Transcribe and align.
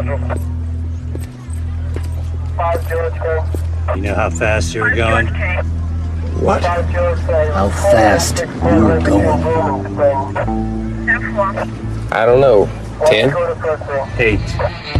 You 0.00 0.06
know 4.02 4.14
how 4.14 4.30
fast 4.30 4.74
you 4.74 4.80
were 4.80 4.94
going? 4.94 5.26
What? 6.40 6.62
How 6.62 7.68
fast 7.68 8.38
you 8.40 8.46
were 8.82 9.00
going? 9.00 9.44
I 12.10 12.24
don't 12.24 12.40
know. 12.40 12.66
Ten? 13.06 13.30
Eight. 14.18 14.99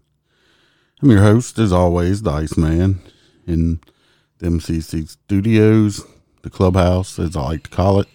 I'm 1.03 1.09
your 1.09 1.21
host, 1.21 1.57
as 1.57 1.73
always, 1.73 2.21
the 2.21 2.29
Iceman, 2.29 3.01
in 3.47 3.79
the 4.37 4.49
MCC 4.49 5.09
studios, 5.09 6.05
the 6.43 6.51
clubhouse, 6.51 7.17
as 7.17 7.35
I 7.35 7.41
like 7.41 7.63
to 7.63 7.69
call 7.71 8.01
it. 8.01 8.07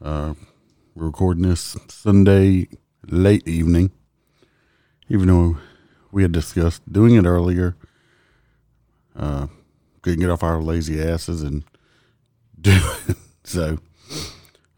Uh, 0.00 0.34
we're 0.94 1.06
recording 1.06 1.42
this 1.42 1.76
Sunday 1.88 2.68
late 3.08 3.48
evening, 3.48 3.90
even 5.08 5.26
though 5.26 5.56
we 6.12 6.22
had 6.22 6.30
discussed 6.30 6.92
doing 6.92 7.16
it 7.16 7.26
earlier. 7.26 7.74
Uh, 9.16 9.48
couldn't 10.00 10.20
get 10.20 10.30
off 10.30 10.44
our 10.44 10.62
lazy 10.62 11.02
asses 11.02 11.42
and 11.42 11.64
do 12.60 12.78
it. 13.08 13.16
So, 13.42 13.78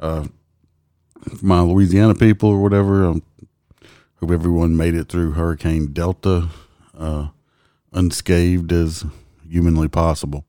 uh, 0.01 0.29
for 1.21 1.45
my 1.45 1.61
Louisiana 1.61 2.15
people 2.15 2.49
or 2.49 2.63
whatever, 2.63 3.05
um, 3.05 3.23
hope 4.25 4.31
everyone 4.31 4.75
made 4.75 4.95
it 4.95 5.07
through 5.11 5.33
Hurricane 5.33 5.93
Delta 5.93 6.49
uh, 6.97 7.29
unscathed 7.93 8.73
as 8.73 9.05
humanly 9.47 9.87
possible. 9.87 10.47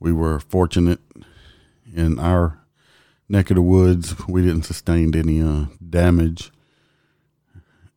We 0.00 0.14
were 0.14 0.40
fortunate 0.40 1.00
in 1.94 2.18
our 2.18 2.58
neck 3.28 3.50
of 3.50 3.56
the 3.56 3.60
woods. 3.60 4.14
We 4.26 4.40
didn't 4.40 4.62
sustain 4.62 5.14
any 5.14 5.42
uh, 5.42 5.66
damage 5.86 6.50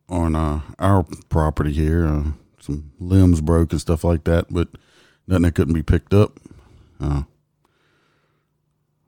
on 0.06 0.36
uh, 0.36 0.60
our 0.78 1.06
property 1.30 1.72
here. 1.72 2.06
Uh, 2.06 2.24
some 2.60 2.92
limbs 2.98 3.40
broke 3.40 3.72
and 3.72 3.80
stuff 3.80 4.04
like 4.04 4.24
that, 4.24 4.48
but 4.50 4.68
nothing 5.26 5.44
that 5.44 5.54
couldn't 5.54 5.72
be 5.72 5.82
picked 5.82 6.12
up. 6.12 6.38
Uh, 7.00 7.22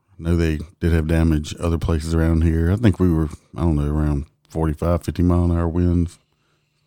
I 0.09 0.17
know 0.17 0.37
they 0.37 0.57
did 0.79 0.91
have 0.91 1.05
damage 1.05 1.55
other 1.59 1.77
places 1.77 2.15
around 2.15 2.41
here. 2.41 2.71
I 2.71 2.77
think 2.77 2.99
we 2.99 3.11
were, 3.13 3.29
I 3.55 3.61
don't 3.61 3.75
know, 3.75 3.93
around 3.93 4.25
45, 4.53 5.03
50 5.03 5.23
mile 5.23 5.45
an 5.45 5.57
hour 5.57 5.67
winds. 5.67 6.19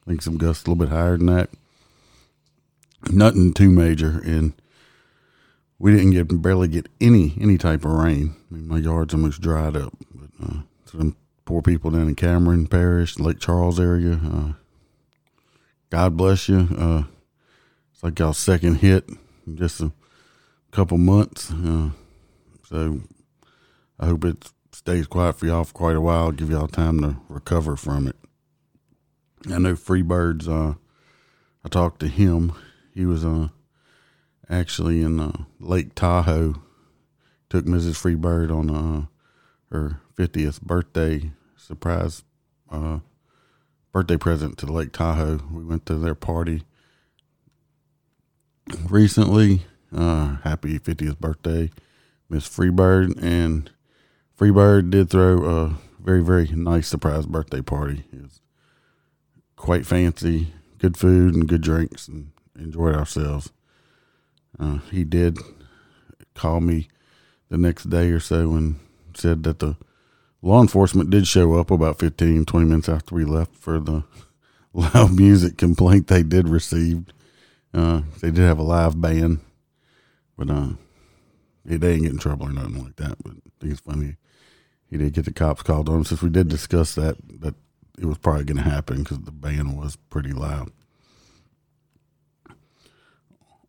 I 0.07 0.11
think 0.11 0.23
some 0.23 0.39
gusts 0.39 0.65
a 0.65 0.71
little 0.71 0.87
bit 0.87 0.95
higher 0.95 1.17
than 1.17 1.27
that. 1.27 1.51
Nothing 3.11 3.53
too 3.53 3.71
major. 3.71 4.21
And 4.25 4.53
we 5.81 5.91
didn't 5.91 6.13
get 6.13 6.41
barely 6.41 6.69
get 6.69 6.89
any 7.01 7.35
any 7.41 7.59
type 7.59 7.85
of 7.85 7.91
rain. 7.91 8.37
I 8.51 8.55
mean, 8.55 8.69
my 8.69 8.79
yard's 8.79 9.15
almost 9.15 9.41
dried 9.41 9.77
up. 9.77 9.93
But 10.15 10.31
uh, 10.47 10.61
some 10.85 11.17
poor 11.45 11.61
people 11.61 11.91
down 11.91 12.07
in 12.07 12.15
Cameron 12.15 12.69
Parish, 12.69 13.19
Lake 13.19 13.41
Charles 13.41 13.81
area. 13.81 14.21
Uh, 14.25 14.53
God 15.91 16.17
bless 16.17 16.49
you. 16.49 16.69
Uh, 16.79 17.03
it's 17.93 18.05
like 18.05 18.17
y'all 18.21 18.33
second 18.33 18.77
hit 18.77 19.09
in 19.45 19.57
just 19.57 19.81
a 19.81 19.91
couple 20.71 20.99
months. 20.99 21.51
Uh, 21.51 21.91
so 22.63 23.01
I 23.99 24.07
hope 24.07 24.25
it 24.25 24.53
stays 24.77 25.07
quiet 25.07 25.39
for 25.39 25.47
y'all 25.47 25.65
for 25.65 25.73
quite 25.73 25.97
a 25.97 26.01
while. 26.01 26.31
Give 26.31 26.51
y'all 26.51 26.69
time 26.69 27.01
to 27.01 27.17
recover 27.31 27.77
from 27.77 28.07
it. 28.07 28.17
I 29.51 29.59
know 29.59 29.75
Freebird's. 29.75 30.47
Uh, 30.47 30.75
I 31.65 31.69
talked 31.69 32.01
to 32.01 32.09
him. 32.09 32.53
He 32.95 33.07
was 33.07 33.25
uh, 33.25 33.49
actually 34.51 35.01
in 35.01 35.19
uh, 35.19 35.45
Lake 35.59 35.95
Tahoe. 35.95 36.63
Took 37.49 37.65
Mrs. 37.65 37.95
Freebird 37.95 38.55
on 38.55 38.71
uh, 38.71 39.07
her 39.75 40.01
fiftieth 40.15 40.61
birthday 40.61 41.33
surprise 41.57 42.23
uh, 42.71 42.99
birthday 43.93 44.19
present 44.19 44.59
to 44.59 44.67
Lake 44.67 44.93
Tahoe. 44.93 45.41
We 45.51 45.65
went 45.65 45.87
to 45.87 45.95
their 45.95 46.15
party 46.15 46.65
recently. 48.91 49.63
Uh, 49.95 50.37
happy 50.43 50.77
fiftieth 50.79 51.19
birthday, 51.19 51.71
Miss 52.29 52.47
Freebird, 52.47 53.23
and 53.23 53.71
Freebird 54.37 54.91
did 54.91 55.09
throw 55.09 55.45
a 55.45 55.79
very 56.03 56.23
very 56.23 56.47
nice 56.49 56.89
surprise 56.89 57.27
birthday 57.27 57.63
party. 57.63 58.05
It 58.13 58.23
was 58.23 58.41
quite 59.57 59.87
fancy, 59.87 60.53
good 60.79 60.97
food 60.97 61.35
and 61.35 61.49
good 61.49 61.63
drinks, 61.63 62.07
and 62.07 62.33
enjoyed 62.59 62.95
ourselves. 62.95 63.51
Uh, 64.59 64.79
he 64.91 65.05
did 65.05 65.39
call 66.35 66.61
me 66.61 66.89
the 67.49 67.57
next 67.57 67.89
day 67.89 68.11
or 68.11 68.21
so 68.21 68.55
and 68.55 68.79
said 69.15 69.43
that 69.45 69.59
the 69.59 69.77
law 70.43 70.61
enforcement 70.61 71.11
did 71.11 71.27
show 71.27 71.55
up 71.55 71.71
about 71.71 71.99
15, 71.99 72.45
20 72.45 72.67
minutes 72.67 72.89
after 72.89 73.15
we 73.15 73.25
left 73.25 73.55
for 73.57 73.81
the 73.81 74.05
loud 74.73 75.15
music 75.15 75.57
complaint 75.57 76.09
they 76.09 76.23
did 76.23 76.49
receive. 76.49 77.05
Uh, 77.73 78.03
they 78.21 78.31
did 78.31 78.45
have 78.45 78.59
a 78.59 78.63
live 78.63 79.01
band, 79.01 79.41
but 80.37 80.51
uh, 80.51 80.69
they 81.65 81.79
didn't 81.79 82.03
get 82.03 82.13
in 82.13 82.19
trouble 82.19 82.47
or 82.47 82.53
nothing 82.53 82.83
like 82.83 82.97
that. 82.97 83.17
But 83.23 83.33
I 83.33 83.51
think 83.61 83.73
it's 83.73 83.81
funny. 83.81 84.17
He 84.91 84.97
did 84.97 85.15
get 85.15 85.25
the 85.25 85.33
cops 85.33 85.63
called 85.63 85.89
on 85.89 85.97
him. 85.97 86.05
since 86.05 86.23
we 86.23 86.31
did 86.31 86.49
discuss 86.49 86.95
that 86.95 87.17
that 87.41 87.55
it 87.99 88.05
was 88.05 88.19
probably 88.19 88.45
going 88.45 88.59
to 88.59 88.71
happen 88.71 89.03
because 89.03 89.21
the 89.21 89.31
band 89.31 89.77
was 89.77 89.97
pretty 90.11 90.33
loud. 90.33 90.71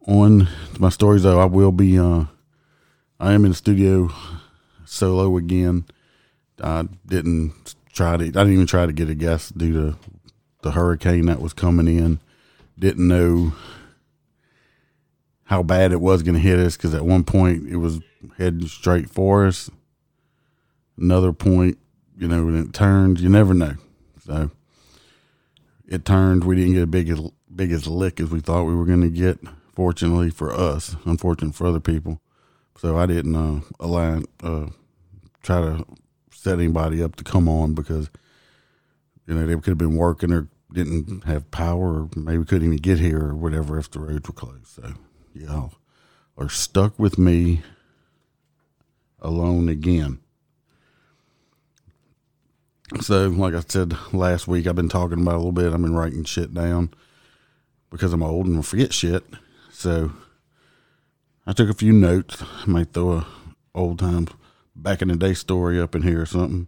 On 0.05 0.47
my 0.79 0.89
stories 0.89 1.23
though, 1.23 1.39
I 1.39 1.45
will 1.45 1.71
be. 1.71 1.99
Uh, 1.99 2.25
I 3.19 3.33
am 3.33 3.45
in 3.45 3.51
the 3.51 3.57
studio 3.57 4.11
solo 4.85 5.37
again. 5.37 5.85
I 6.61 6.87
didn't 7.05 7.75
try 7.91 8.15
to. 8.17 8.23
I 8.23 8.27
didn't 8.27 8.53
even 8.53 8.67
try 8.67 8.85
to 8.85 8.93
get 8.93 9.09
a 9.09 9.15
guest 9.15 9.57
due 9.57 9.73
to 9.73 9.97
the 10.61 10.71
hurricane 10.71 11.25
that 11.25 11.41
was 11.41 11.53
coming 11.53 11.87
in. 11.87 12.19
Didn't 12.79 13.07
know 13.07 13.53
how 15.45 15.63
bad 15.63 15.91
it 15.91 16.01
was 16.01 16.23
going 16.23 16.35
to 16.35 16.41
hit 16.41 16.59
us 16.59 16.77
because 16.77 16.93
at 16.93 17.05
one 17.05 17.23
point 17.23 17.67
it 17.67 17.77
was 17.77 17.99
heading 18.37 18.67
straight 18.67 19.09
for 19.09 19.47
us. 19.47 19.69
Another 20.97 21.31
point, 21.33 21.77
you 22.17 22.27
know, 22.27 22.45
when 22.45 22.55
it 22.55 22.73
turned, 22.73 23.19
you 23.19 23.29
never 23.29 23.53
know. 23.53 23.75
So 24.25 24.51
it 25.87 26.05
turned. 26.05 26.43
We 26.43 26.55
didn't 26.55 26.73
get 26.73 26.83
a 26.83 26.87
big 26.87 27.13
big 27.53 27.71
as 27.71 27.87
lick 27.87 28.19
as 28.19 28.29
we 28.29 28.39
thought 28.39 28.65
we 28.65 28.75
were 28.75 28.85
going 28.85 29.01
to 29.01 29.09
get. 29.09 29.39
Fortunately 29.73 30.31
for 30.31 30.51
us, 30.51 30.95
unfortunate 31.05 31.53
for 31.53 31.67
other 31.67 31.79
people. 31.79 32.19
So 32.77 32.97
I 32.97 33.05
didn't 33.05 33.35
uh, 33.35 33.61
align, 33.79 34.25
uh, 34.41 34.67
try 35.43 35.61
to 35.61 35.85
set 36.31 36.59
anybody 36.59 37.01
up 37.01 37.15
to 37.17 37.23
come 37.23 37.47
on 37.47 37.73
because 37.73 38.09
you 39.27 39.35
know 39.35 39.45
they 39.45 39.55
could 39.55 39.67
have 39.67 39.77
been 39.77 39.95
working 39.95 40.31
or 40.31 40.47
didn't 40.71 41.23
have 41.25 41.49
power, 41.51 42.01
or 42.01 42.09
maybe 42.15 42.43
couldn't 42.43 42.67
even 42.67 42.77
get 42.77 42.99
here 42.99 43.29
or 43.29 43.35
whatever 43.35 43.77
if 43.77 43.89
the 43.89 43.99
roads 43.99 44.27
were 44.27 44.33
closed. 44.33 44.67
So 44.67 44.93
y'all 45.33 45.73
are 46.37 46.49
stuck 46.49 46.97
with 46.99 47.17
me 47.17 47.61
alone 49.21 49.69
again. 49.69 50.19
So, 53.01 53.27
like 53.27 53.53
I 53.53 53.61
said 53.67 53.97
last 54.13 54.47
week, 54.47 54.65
I've 54.65 54.75
been 54.75 54.89
talking 54.89 55.21
about 55.21 55.35
a 55.35 55.37
little 55.37 55.51
bit. 55.51 55.73
I've 55.73 55.81
been 55.81 55.95
writing 55.95 56.23
shit 56.23 56.53
down 56.53 56.93
because 57.89 58.13
I'm 58.13 58.23
old 58.23 58.45
and 58.45 58.57
I 58.57 58.61
forget 58.61 58.93
shit. 58.93 59.25
So, 59.71 60.13
I 61.45 61.53
took 61.53 61.69
a 61.69 61.73
few 61.73 61.91
notes. 61.91 62.41
I 62.41 62.65
might 62.65 62.93
throw 62.93 63.11
a 63.11 63.27
old 63.75 63.99
time 63.99 64.27
back 64.75 65.01
in 65.01 65.07
the 65.07 65.15
day 65.15 65.33
story 65.33 65.79
up 65.79 65.95
in 65.95 66.01
here 66.01 66.21
or 66.21 66.25
something. 66.25 66.67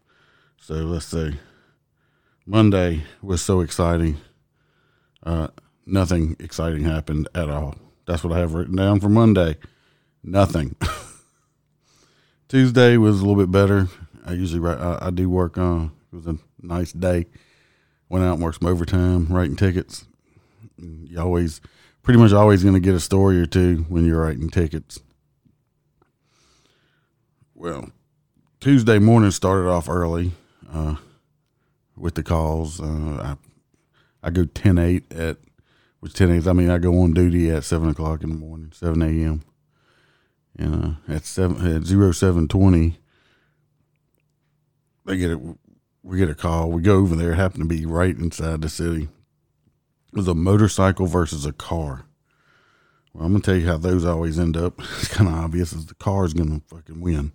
So 0.57 0.75
let's 0.75 1.05
see. 1.05 1.37
Monday 2.45 3.03
was 3.21 3.41
so 3.41 3.61
exciting. 3.61 4.17
Uh, 5.23 5.47
nothing 5.85 6.35
exciting 6.39 6.83
happened 6.83 7.27
at 7.35 7.49
all. 7.49 7.75
That's 8.05 8.23
what 8.23 8.33
I 8.33 8.39
have 8.39 8.53
written 8.53 8.75
down 8.75 8.99
for 8.99 9.09
Monday. 9.09 9.57
Nothing. 10.23 10.75
Tuesday 12.47 12.97
was 12.97 13.19
a 13.19 13.25
little 13.25 13.41
bit 13.41 13.51
better. 13.51 13.87
I 14.25 14.33
usually 14.33 14.59
write, 14.59 14.79
I, 14.79 15.07
I 15.07 15.09
do 15.11 15.29
work 15.29 15.57
on. 15.57 15.91
It 16.11 16.15
was 16.15 16.27
a 16.27 16.37
nice 16.61 16.91
day. 16.91 17.27
went 18.09 18.25
out 18.25 18.35
and 18.35 18.43
worked 18.43 18.59
some 18.59 18.69
overtime 18.69 19.27
writing 19.27 19.55
tickets. 19.55 20.05
You 20.77 21.19
always, 21.19 21.61
pretty 22.03 22.19
much 22.19 22.31
always 22.31 22.63
going 22.63 22.75
to 22.75 22.79
get 22.79 22.95
a 22.95 22.99
story 22.99 23.39
or 23.39 23.45
two 23.45 23.85
when 23.89 24.05
you're 24.05 24.21
writing 24.21 24.49
tickets. 24.49 24.99
Well, 27.53 27.89
Tuesday 28.59 28.99
morning 28.99 29.31
started 29.31 29.69
off 29.69 29.89
early 29.89 30.31
uh, 30.71 30.95
with 31.95 32.15
the 32.15 32.23
calls. 32.23 32.79
Uh, 32.79 33.35
I 33.37 33.49
I 34.21 34.29
go 34.29 34.45
10 34.45 34.77
8 34.77 35.13
at, 35.13 35.37
which 35.99 36.13
10 36.13 36.31
8, 36.31 36.47
I 36.47 36.53
mean, 36.53 36.69
I 36.69 36.77
go 36.77 36.99
on 37.01 37.13
duty 37.13 37.49
at 37.49 37.63
7 37.63 37.89
o'clock 37.89 38.23
in 38.23 38.29
the 38.29 38.35
morning, 38.35 38.71
7 38.73 39.01
a.m. 39.01 39.41
And 40.57 40.97
uh, 41.09 41.13
at, 41.13 41.25
7, 41.25 41.55
at 41.57 41.85
0720, 41.85 42.97
they 45.05 45.17
get 45.17 45.31
it. 45.31 45.39
We 46.03 46.17
get 46.17 46.29
a 46.29 46.35
call. 46.35 46.71
We 46.71 46.81
go 46.81 46.97
over 46.97 47.15
there. 47.15 47.33
It 47.33 47.35
happened 47.35 47.63
to 47.63 47.75
be 47.75 47.85
right 47.85 48.15
inside 48.17 48.61
the 48.61 48.69
city. 48.69 49.03
It 49.03 50.15
was 50.15 50.27
a 50.27 50.35
motorcycle 50.35 51.05
versus 51.05 51.45
a 51.45 51.51
car. 51.51 52.05
Well, 53.13 53.25
I'm 53.25 53.33
gonna 53.33 53.43
tell 53.43 53.55
you 53.55 53.67
how 53.67 53.77
those 53.77 54.05
always 54.05 54.39
end 54.39 54.55
up. 54.55 54.79
It's 54.99 55.07
kind 55.07 55.29
of 55.29 55.35
obvious. 55.35 55.73
Is 55.73 55.87
the 55.87 55.95
car's 55.95 56.33
gonna 56.33 56.61
fucking 56.67 57.01
win. 57.01 57.33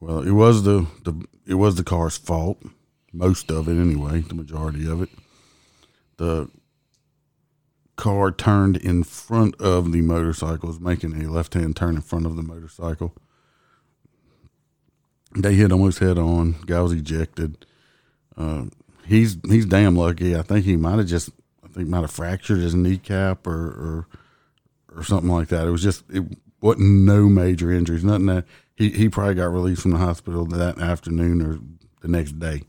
Well, 0.00 0.20
it 0.20 0.32
was 0.32 0.62
the, 0.62 0.86
the 1.04 1.24
it 1.46 1.54
was 1.54 1.74
the 1.74 1.84
car's 1.84 2.16
fault. 2.16 2.62
Most 3.12 3.50
of 3.50 3.68
it, 3.68 3.72
anyway. 3.72 4.20
The 4.20 4.34
majority 4.34 4.88
of 4.90 5.02
it. 5.02 5.10
The 6.16 6.48
car 7.96 8.30
turned 8.30 8.76
in 8.76 9.02
front 9.02 9.60
of 9.60 9.92
the 9.92 10.02
motorcycle, 10.02 10.68
was 10.68 10.80
making 10.80 11.20
a 11.20 11.30
left 11.30 11.54
hand 11.54 11.76
turn 11.76 11.96
in 11.96 12.02
front 12.02 12.26
of 12.26 12.36
the 12.36 12.42
motorcycle. 12.42 13.14
They 15.38 15.54
hit 15.54 15.70
almost 15.70 16.00
head 16.00 16.18
on. 16.18 16.56
Guy 16.66 16.80
was 16.80 16.92
ejected. 16.92 17.64
Uh, 18.36 18.64
he's 19.06 19.36
he's 19.48 19.66
damn 19.66 19.96
lucky. 19.96 20.36
I 20.36 20.42
think 20.42 20.64
he 20.64 20.76
might 20.76 20.98
have 20.98 21.06
just 21.06 21.30
I 21.64 21.68
think 21.68 21.88
might 21.88 22.00
have 22.00 22.10
fractured 22.10 22.58
his 22.58 22.74
kneecap 22.74 23.46
or, 23.46 23.52
or 23.52 24.06
or 24.96 25.04
something 25.04 25.30
like 25.30 25.48
that. 25.48 25.68
It 25.68 25.70
was 25.70 25.82
just 25.82 26.02
it 26.10 26.24
wasn't 26.60 27.04
no 27.04 27.28
major 27.28 27.70
injuries. 27.70 28.02
Nothing 28.02 28.26
that 28.26 28.46
he 28.74 28.90
he 28.90 29.08
probably 29.08 29.34
got 29.36 29.52
released 29.52 29.82
from 29.82 29.92
the 29.92 29.98
hospital 29.98 30.44
that 30.46 30.78
afternoon 30.80 31.40
or 31.40 31.60
the 32.00 32.08
next 32.08 32.40
day, 32.40 32.62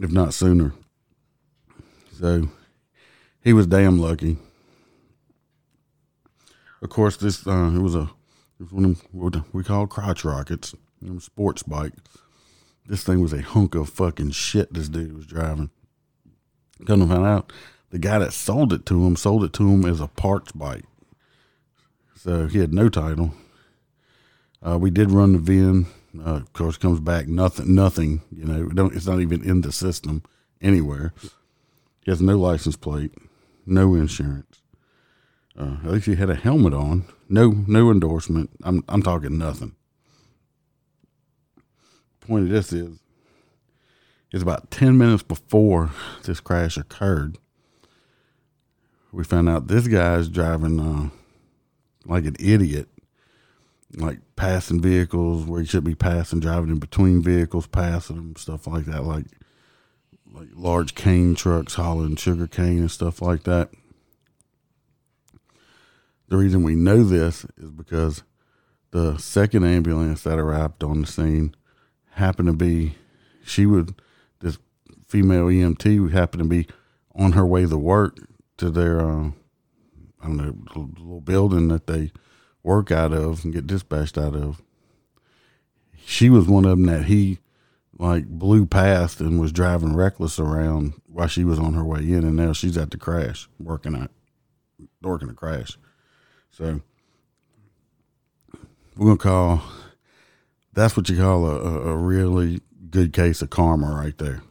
if 0.00 0.12
not 0.12 0.34
sooner. 0.34 0.72
So 2.12 2.48
he 3.42 3.52
was 3.52 3.66
damn 3.66 3.98
lucky. 3.98 4.36
Of 6.80 6.90
course, 6.90 7.16
this 7.16 7.44
uh, 7.44 7.72
it 7.74 7.80
was 7.80 7.96
a 7.96 8.08
it 8.58 8.62
was 8.62 8.72
one 8.72 8.84
of 8.84 8.98
them, 8.98 9.08
what 9.12 9.52
we 9.52 9.64
call 9.64 9.86
crotch 9.86 10.24
rockets, 10.24 10.74
them 11.00 11.20
sports 11.20 11.62
bike. 11.62 11.92
This 12.86 13.02
thing 13.02 13.20
was 13.20 13.32
a 13.32 13.42
hunk 13.42 13.74
of 13.74 13.88
fucking 13.88 14.30
shit. 14.30 14.72
This 14.72 14.88
dude 14.88 15.16
was 15.16 15.26
driving. 15.26 15.70
Come 16.86 17.00
to 17.00 17.06
find 17.06 17.24
out, 17.24 17.52
the 17.90 17.98
guy 17.98 18.18
that 18.18 18.32
sold 18.32 18.72
it 18.72 18.86
to 18.86 19.06
him 19.06 19.16
sold 19.16 19.44
it 19.44 19.52
to 19.54 19.68
him 19.68 19.84
as 19.84 20.00
a 20.00 20.08
parts 20.08 20.52
bike. 20.52 20.84
So 22.14 22.46
he 22.46 22.58
had 22.58 22.72
no 22.72 22.88
title. 22.88 23.34
Uh, 24.66 24.78
we 24.78 24.90
did 24.90 25.10
run 25.10 25.32
the 25.32 25.38
VIN. 25.38 25.86
Uh, 26.18 26.36
of 26.36 26.52
course, 26.52 26.76
comes 26.76 27.00
back 27.00 27.28
nothing. 27.28 27.74
Nothing. 27.74 28.22
You 28.30 28.44
know, 28.44 28.68
don't, 28.68 28.94
it's 28.94 29.06
not 29.06 29.20
even 29.20 29.42
in 29.42 29.60
the 29.60 29.72
system 29.72 30.22
anywhere. 30.60 31.12
He 32.04 32.10
has 32.10 32.20
no 32.20 32.36
license 32.38 32.76
plate, 32.76 33.12
no 33.64 33.94
insurance. 33.94 34.62
Uh, 35.58 35.76
at 35.84 35.92
least 35.92 36.06
he 36.06 36.16
had 36.16 36.30
a 36.30 36.34
helmet 36.34 36.74
on. 36.74 37.06
No, 37.28 37.50
no 37.66 37.90
endorsement. 37.90 38.50
I'm, 38.62 38.84
I'm 38.88 39.02
talking 39.02 39.38
nothing. 39.38 39.74
Point 42.26 42.44
of 42.44 42.50
this 42.50 42.72
is, 42.72 42.98
it's 44.32 44.42
about 44.42 44.70
ten 44.70 44.98
minutes 44.98 45.22
before 45.22 45.90
this 46.24 46.40
crash 46.40 46.76
occurred. 46.76 47.38
We 49.12 49.24
found 49.24 49.48
out 49.48 49.68
this 49.68 49.86
guy's 49.86 50.28
driving 50.28 50.80
uh, 50.80 51.10
like 52.04 52.24
an 52.24 52.36
idiot, 52.40 52.88
like 53.94 54.18
passing 54.34 54.82
vehicles 54.82 55.46
where 55.46 55.60
he 55.60 55.66
should 55.66 55.84
be 55.84 55.94
passing, 55.94 56.40
driving 56.40 56.70
in 56.70 56.78
between 56.78 57.22
vehicles, 57.22 57.66
passing 57.66 58.16
them, 58.16 58.36
stuff 58.36 58.66
like 58.66 58.86
that, 58.86 59.04
like 59.04 59.26
like 60.32 60.48
large 60.54 60.94
cane 60.94 61.34
trucks 61.34 61.74
hauling 61.74 62.16
sugar 62.16 62.46
cane 62.46 62.80
and 62.80 62.90
stuff 62.90 63.22
like 63.22 63.44
that. 63.44 63.70
The 66.28 66.36
reason 66.36 66.62
we 66.62 66.74
know 66.74 67.04
this 67.04 67.46
is 67.56 67.70
because 67.70 68.22
the 68.90 69.16
second 69.16 69.64
ambulance 69.64 70.24
that 70.24 70.38
arrived 70.38 70.82
on 70.82 71.02
the 71.02 71.06
scene 71.06 71.54
happened 72.16 72.48
to 72.48 72.54
be 72.54 72.94
she 73.44 73.66
would 73.66 73.94
this 74.40 74.58
female 75.06 75.46
EMT 75.46 76.00
would 76.02 76.12
happen 76.12 76.40
to 76.40 76.46
be 76.46 76.66
on 77.14 77.32
her 77.32 77.46
way 77.46 77.66
to 77.66 77.78
work 77.78 78.18
to 78.56 78.70
their 78.70 79.00
uh, 79.00 79.30
I 80.20 80.26
don't 80.26 80.36
know 80.36 80.90
little 80.98 81.20
building 81.20 81.68
that 81.68 81.86
they 81.86 82.10
work 82.62 82.90
out 82.90 83.12
of 83.12 83.44
and 83.44 83.52
get 83.52 83.66
dispatched 83.66 84.18
out 84.18 84.34
of. 84.34 84.62
She 86.04 86.30
was 86.30 86.46
one 86.46 86.64
of 86.64 86.70
them 86.70 86.86
that 86.86 87.04
he 87.04 87.38
like 87.98 88.26
blew 88.26 88.66
past 88.66 89.20
and 89.20 89.40
was 89.40 89.52
driving 89.52 89.94
reckless 89.94 90.38
around 90.38 90.94
while 91.06 91.28
she 91.28 91.44
was 91.44 91.58
on 91.58 91.74
her 91.74 91.84
way 91.84 92.00
in, 92.00 92.24
and 92.24 92.36
now 92.36 92.52
she's 92.52 92.76
at 92.76 92.90
the 92.90 92.98
crash 92.98 93.48
working 93.58 93.94
at 93.94 94.10
working 95.02 95.30
a 95.30 95.34
crash. 95.34 95.78
So 96.50 96.80
we're 98.96 99.06
gonna 99.06 99.18
call 99.18 99.62
that's 100.76 100.96
what 100.96 101.08
you 101.08 101.16
call 101.16 101.46
a, 101.46 101.58
a, 101.88 101.96
really 101.96 102.60
good 102.90 103.12
case 103.12 103.40
of 103.40 103.48
karma 103.50 103.94
right 103.94 104.16
there. 104.18 104.42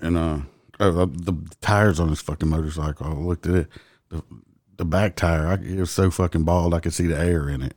And 0.00 0.16
uh, 0.16 0.38
oh, 0.80 1.04
the, 1.04 1.34
tires 1.60 2.00
on 2.00 2.08
this 2.08 2.22
fucking 2.22 2.48
motorcycle. 2.48 3.06
I 3.06 3.12
looked 3.12 3.46
at 3.46 3.54
it. 3.54 3.68
The, 4.08 4.22
the 4.78 4.84
back 4.84 5.14
tire, 5.14 5.46
I, 5.46 5.54
it 5.54 5.78
was 5.78 5.90
so 5.90 6.10
fucking 6.10 6.44
bald, 6.44 6.74
I 6.74 6.80
could 6.80 6.94
see 6.94 7.06
the 7.06 7.18
air 7.18 7.48
in 7.48 7.62
it. 7.62 7.76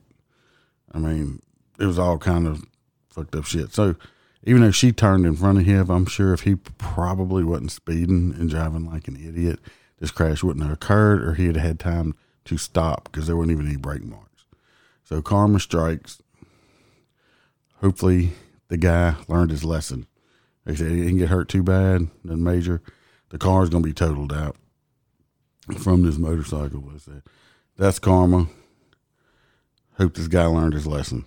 I 0.93 0.99
mean, 0.99 1.41
it 1.77 1.85
was 1.85 1.99
all 1.99 2.17
kind 2.17 2.47
of 2.47 2.63
fucked 3.09 3.35
up 3.35 3.45
shit. 3.45 3.73
So 3.73 3.95
even 4.43 4.61
though 4.61 4.71
she 4.71 4.91
turned 4.91 5.25
in 5.25 5.35
front 5.35 5.59
of 5.59 5.65
him, 5.65 5.89
I'm 5.89 6.05
sure 6.05 6.33
if 6.33 6.41
he 6.41 6.55
probably 6.55 7.43
wasn't 7.43 7.71
speeding 7.71 8.33
and 8.37 8.49
driving 8.49 8.85
like 8.85 9.07
an 9.07 9.15
idiot, 9.15 9.59
this 9.99 10.11
crash 10.11 10.43
wouldn't 10.43 10.63
have 10.63 10.73
occurred, 10.73 11.21
or 11.23 11.33
he'd 11.33 11.57
had 11.57 11.77
time 11.77 12.15
to 12.45 12.57
stop 12.57 13.05
because 13.05 13.27
there 13.27 13.35
weren't 13.35 13.51
even 13.51 13.67
any 13.67 13.75
brake 13.75 14.03
marks. 14.03 14.28
So 15.09 15.23
karma 15.23 15.59
strikes. 15.59 16.21
Hopefully, 17.81 18.33
the 18.67 18.77
guy 18.77 19.15
learned 19.27 19.49
his 19.49 19.65
lesson. 19.65 20.05
They 20.65 20.75
said 20.75 20.91
he 20.91 20.97
didn't 20.97 21.17
get 21.17 21.29
hurt 21.29 21.49
too 21.49 21.63
bad, 21.63 22.09
nothing 22.23 22.43
major. 22.43 22.83
The 23.29 23.39
car's 23.39 23.69
gonna 23.69 23.83
be 23.83 23.91
totaled 23.91 24.31
out 24.31 24.55
from 25.79 26.03
this 26.03 26.19
motorcycle. 26.19 26.81
They 26.81 26.99
said 26.99 27.23
that's 27.75 27.97
karma. 27.97 28.49
Hope 29.97 30.13
this 30.13 30.27
guy 30.27 30.45
learned 30.45 30.75
his 30.75 30.85
lesson. 30.85 31.25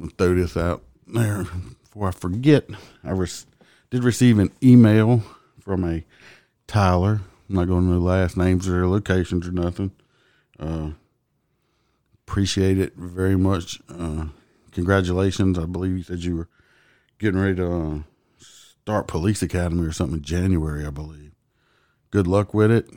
I'll 0.00 0.10
throw 0.16 0.36
this 0.36 0.56
out 0.56 0.84
there 1.08 1.42
before 1.82 2.06
I 2.06 2.12
forget. 2.12 2.68
I 3.02 3.10
res- 3.10 3.46
did 3.90 4.04
receive 4.04 4.38
an 4.38 4.52
email 4.62 5.24
from 5.58 5.82
a 5.82 6.04
Tyler. 6.68 7.22
I'm 7.48 7.54
not 7.54 7.68
going 7.68 7.86
to 7.86 7.92
know 7.92 7.98
last 7.98 8.36
names 8.36 8.68
or 8.68 8.86
locations 8.86 9.46
or 9.48 9.52
nothing. 9.52 9.92
Uh, 10.58 10.90
appreciate 12.26 12.78
it 12.78 12.94
very 12.96 13.36
much. 13.36 13.80
Uh, 13.88 14.26
congratulations. 14.72 15.58
I 15.58 15.64
believe 15.64 15.96
you 15.96 16.02
said 16.02 16.24
you 16.24 16.36
were 16.36 16.48
getting 17.18 17.40
ready 17.40 17.56
to 17.56 17.72
uh, 17.72 17.98
start 18.38 19.08
police 19.08 19.42
academy 19.42 19.86
or 19.86 19.92
something 19.92 20.18
in 20.18 20.24
January, 20.24 20.86
I 20.86 20.90
believe. 20.90 21.32
Good 22.10 22.26
luck 22.26 22.52
with 22.52 22.70
it. 22.70 22.88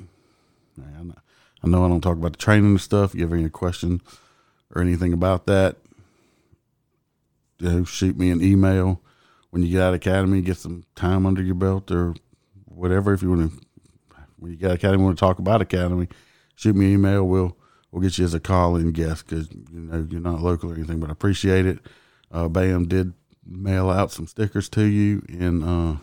I 1.63 1.67
know 1.67 1.86
I 1.86 1.89
don't 1.89 2.01
talk 2.01 2.17
about 2.17 2.34
the 2.34 2.38
training 2.39 2.72
and 2.72 2.81
stuff. 2.81 3.12
If 3.12 3.20
you 3.20 3.22
have 3.22 3.34
any 3.34 3.50
question 3.50 4.01
or 4.74 4.81
anything 4.81 5.13
about 5.13 5.46
that, 5.46 5.77
you 7.60 7.70
know, 7.70 7.84
shoot 7.84 8.17
me 8.17 8.31
an 8.31 8.43
email 8.43 9.01
when 9.51 9.62
you 9.62 9.70
get 9.70 9.81
out 9.81 9.89
of 9.89 9.96
academy, 9.96 10.41
get 10.41 10.58
some 10.58 10.86
time 10.96 11.25
under 11.25 11.43
your 11.43 11.55
belt 11.55 11.91
or 11.91 12.15
whatever. 12.65 13.13
If 13.13 13.22
you 13.22 13.29
want 13.29 13.51
to, 13.51 13.65
when 14.42 14.52
you 14.52 14.58
got 14.58 14.72
academy, 14.72 15.04
want 15.04 15.18
to 15.18 15.20
talk 15.20 15.38
about 15.38 15.62
academy, 15.62 16.08
shoot 16.56 16.76
me 16.76 16.88
an 16.88 16.94
email. 16.94 17.28
We'll 17.28 17.56
we'll 17.92 18.02
get 18.02 18.18
you 18.18 18.26
as 18.26 18.34
a 18.34 18.40
call 18.40 18.76
in 18.76 18.92
guest 18.92 19.28
because 19.28 19.50
you 19.52 19.80
know 19.82 20.08
you're 20.10 20.20
not 20.20 20.42
local 20.42 20.72
or 20.72 20.76
anything, 20.76 21.00
but 21.00 21.10
I 21.10 21.14
appreciate 21.14 21.66
it. 21.68 21.80
Uh, 22.32 22.48
Bam 22.48 22.88
did 22.88 23.14
mail 23.46 23.90
out 23.90 24.12
some 24.12 24.26
stickers 24.26 24.68
to 24.70 24.84
you, 24.84 25.24
and 25.30 25.64
uh, 25.64 25.96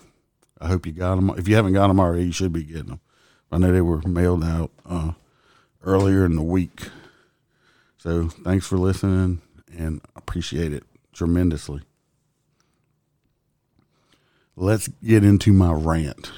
I 0.61 0.69
hope 0.69 0.87
you 0.87 0.93
got 0.93 1.17
them. 1.17 1.31
If 1.37 1.49
you 1.49 1.57
haven't 1.57 1.73
got 1.73 1.89
them 1.89 1.99
already, 1.99 2.27
you 2.27 2.33
should 2.33 2.53
be 2.53 2.63
getting 2.63 2.87
them. 2.87 3.01
I 3.51 3.59
know 3.59 3.73
they 3.73 3.81
were 3.81 4.03
mailed 4.03 4.45
out 4.45 4.71
uh, 4.87 5.13
earlier 5.83 6.25
in 6.25 6.37
the 6.37 6.43
week. 6.43 6.89
So 7.97 8.29
thanks 8.29 8.67
for 8.67 8.79
listening, 8.79 9.41
and 9.77 10.01
appreciate 10.15 10.73
it 10.73 10.85
tremendously. 11.13 11.83
Let's 14.55 14.89
get 15.03 15.25
into 15.25 15.53
my 15.53 15.73
rant. 15.73 16.31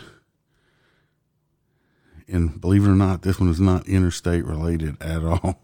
And 2.31 2.61
believe 2.61 2.85
it 2.85 2.91
or 2.91 2.95
not, 2.97 3.23
this 3.23 3.41
one 3.41 3.51
is 3.51 3.61
not 3.61 3.89
interstate 3.89 4.45
related 4.45 5.01
at 5.03 5.25
all 5.25 5.61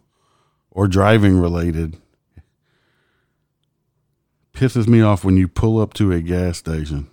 or 0.70 0.88
driving 0.88 1.38
related. 1.38 1.96
pisses 4.52 4.88
me 4.88 5.00
off 5.00 5.24
when 5.24 5.36
you 5.36 5.46
pull 5.46 5.80
up 5.80 5.94
to 5.94 6.12
a 6.12 6.20
gas 6.20 6.58
station 6.58 7.08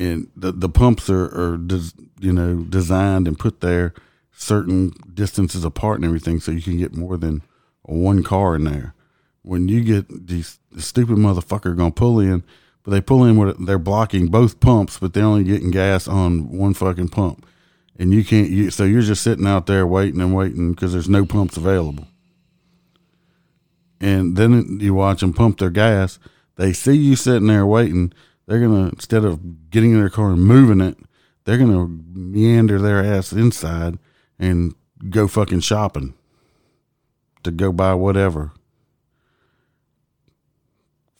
and 0.00 0.30
the 0.34 0.50
the 0.50 0.68
pumps 0.68 1.10
are 1.10 1.26
are 1.26 1.56
des, 1.58 1.92
you 2.18 2.32
know 2.32 2.62
designed 2.62 3.28
and 3.28 3.38
put 3.38 3.60
there 3.60 3.92
certain 4.32 4.92
distances 5.12 5.64
apart 5.64 5.96
and 5.96 6.06
everything 6.06 6.40
so 6.40 6.50
you 6.50 6.62
can 6.62 6.78
get 6.78 6.94
more 6.94 7.18
than 7.18 7.42
one 7.82 8.22
car 8.22 8.56
in 8.56 8.64
there. 8.64 8.94
When 9.42 9.68
you 9.68 9.84
get 9.84 10.26
these 10.26 10.58
the 10.72 10.82
stupid 10.82 11.16
motherfucker 11.16 11.76
gonna 11.76 11.90
pull 11.90 12.18
in, 12.18 12.42
but 12.82 12.92
they 12.92 13.00
pull 13.02 13.24
in 13.24 13.36
where 13.36 13.52
they're 13.52 13.78
blocking 13.78 14.28
both 14.28 14.60
pumps, 14.60 14.98
but 14.98 15.12
they're 15.12 15.24
only 15.24 15.44
getting 15.44 15.70
gas 15.70 16.08
on 16.08 16.50
one 16.56 16.72
fucking 16.72 17.08
pump, 17.08 17.46
and 18.00 18.14
you 18.14 18.24
can't. 18.24 18.48
You, 18.48 18.70
so 18.70 18.84
you're 18.84 19.02
just 19.02 19.22
sitting 19.22 19.46
out 19.46 19.66
there 19.66 19.86
waiting 19.86 20.22
and 20.22 20.34
waiting 20.34 20.72
because 20.72 20.94
there's 20.94 21.08
no 21.08 21.26
pumps 21.26 21.58
available. 21.58 22.08
And 24.00 24.36
then 24.36 24.78
you 24.80 24.94
watch 24.94 25.20
them 25.20 25.34
pump 25.34 25.58
their 25.58 25.68
gas. 25.68 26.18
They 26.56 26.72
see 26.72 26.96
you 26.96 27.14
sitting 27.14 27.48
there 27.48 27.66
waiting. 27.66 28.14
They're 28.46 28.58
gonna 28.58 28.86
instead 28.86 29.24
of 29.24 29.70
getting 29.70 29.92
in 29.92 30.00
their 30.00 30.08
car 30.08 30.30
and 30.30 30.42
moving 30.42 30.80
it, 30.80 30.96
they're 31.44 31.58
gonna 31.58 31.86
meander 31.86 32.78
their 32.78 33.04
ass 33.04 33.32
inside 33.32 33.98
and 34.38 34.74
go 35.10 35.28
fucking 35.28 35.60
shopping 35.60 36.14
to 37.42 37.50
go 37.50 37.70
buy 37.70 37.92
whatever. 37.92 38.52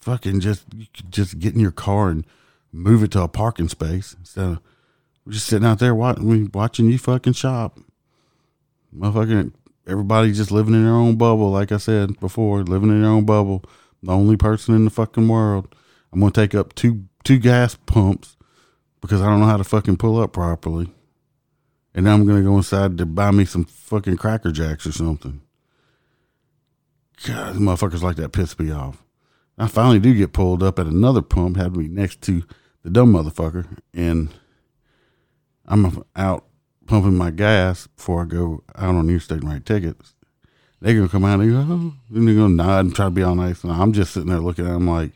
Fucking 0.00 0.40
just 0.40 0.64
just 1.10 1.38
get 1.38 1.52
in 1.52 1.60
your 1.60 1.72
car 1.72 2.08
and 2.08 2.26
move 2.72 3.02
it 3.02 3.10
to 3.10 3.20
a 3.20 3.28
parking 3.28 3.68
space 3.68 4.16
instead 4.18 4.46
of 4.46 4.60
we're 5.24 5.32
just 5.32 5.46
sitting 5.46 5.66
out 5.66 5.78
there 5.78 5.94
watching 5.94 6.50
watching 6.52 6.90
you 6.90 6.98
fucking 6.98 7.34
shop. 7.34 7.78
Motherfucking 8.96 9.52
everybody 9.86 10.32
just 10.32 10.50
living 10.50 10.74
in 10.74 10.84
their 10.84 10.94
own 10.94 11.16
bubble, 11.16 11.50
like 11.50 11.72
I 11.72 11.76
said 11.76 12.18
before, 12.20 12.62
living 12.62 12.90
in 12.90 13.02
their 13.02 13.10
own 13.10 13.24
bubble. 13.24 13.64
The 14.02 14.12
only 14.12 14.36
person 14.36 14.74
in 14.74 14.84
the 14.84 14.90
fucking 14.90 15.28
world. 15.28 15.74
I'm 16.12 16.20
gonna 16.20 16.32
take 16.32 16.54
up 16.54 16.74
two 16.74 17.04
two 17.22 17.38
gas 17.38 17.76
pumps 17.86 18.36
because 19.00 19.20
I 19.20 19.26
don't 19.26 19.40
know 19.40 19.46
how 19.46 19.56
to 19.56 19.64
fucking 19.64 19.98
pull 19.98 20.20
up 20.20 20.32
properly. 20.32 20.92
And 21.94 22.04
now 22.04 22.14
I'm 22.14 22.26
gonna 22.26 22.42
go 22.42 22.56
inside 22.56 22.98
to 22.98 23.06
buy 23.06 23.30
me 23.30 23.44
some 23.44 23.64
fucking 23.64 24.16
cracker 24.16 24.52
jacks 24.52 24.86
or 24.86 24.92
something. 24.92 25.40
God, 27.26 27.56
motherfuckers 27.56 28.02
like 28.02 28.16
that 28.16 28.32
piss 28.32 28.58
me 28.58 28.70
off. 28.70 29.02
I 29.58 29.66
finally 29.66 29.98
do 29.98 30.14
get 30.14 30.32
pulled 30.32 30.62
up 30.62 30.78
at 30.78 30.86
another 30.86 31.20
pump, 31.20 31.56
had 31.56 31.76
me 31.76 31.86
next 31.88 32.22
to 32.22 32.44
the 32.82 32.88
dumb 32.88 33.12
motherfucker, 33.12 33.66
and 33.92 34.30
I'm 35.70 36.04
out 36.16 36.44
pumping 36.86 37.16
my 37.16 37.30
gas 37.30 37.86
before 37.86 38.22
I 38.22 38.24
go 38.26 38.64
out 38.76 38.96
on 38.96 39.06
the 39.06 39.12
interstate 39.12 39.42
and 39.42 39.48
write 39.48 39.64
tickets. 39.64 40.14
They're 40.80 40.94
gonna 40.94 41.08
come 41.08 41.24
out 41.24 41.40
and 41.40 41.52
go, 41.52 41.58
oh, 41.58 41.94
and 42.14 42.28
they're 42.28 42.34
gonna 42.34 42.48
nod 42.48 42.86
and 42.86 42.94
try 42.94 43.06
to 43.06 43.10
be 43.10 43.22
all 43.22 43.34
nice, 43.36 43.62
and 43.62 43.72
I'm 43.72 43.92
just 43.92 44.12
sitting 44.12 44.28
there 44.28 44.40
looking 44.40 44.66
at 44.66 44.72
them 44.72 44.88
like, 44.88 45.12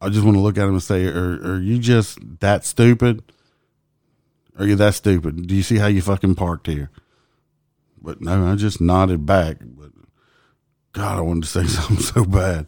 I 0.00 0.08
just 0.08 0.24
want 0.24 0.36
to 0.36 0.40
look 0.40 0.56
at 0.56 0.64
them 0.64 0.74
and 0.74 0.82
say, 0.82 1.06
"Are 1.06 1.54
are 1.54 1.60
you 1.60 1.78
just 1.78 2.18
that 2.40 2.64
stupid? 2.64 3.22
Are 4.58 4.66
you 4.66 4.76
that 4.76 4.94
stupid? 4.94 5.46
Do 5.46 5.54
you 5.54 5.62
see 5.62 5.76
how 5.76 5.88
you 5.88 6.00
fucking 6.00 6.36
parked 6.36 6.66
here?" 6.66 6.90
But 8.00 8.20
no, 8.20 8.50
I 8.50 8.54
just 8.54 8.80
nodded 8.80 9.26
back. 9.26 9.58
But 9.60 9.90
God, 10.92 11.18
I 11.18 11.20
wanted 11.20 11.42
to 11.42 11.48
say 11.48 11.64
something 11.66 11.98
so 11.98 12.24
bad. 12.24 12.66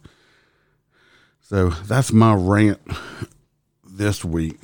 So 1.41 1.71
that's 1.71 2.13
my 2.13 2.35
rant 2.35 2.81
this 3.85 4.25
week. 4.25 4.59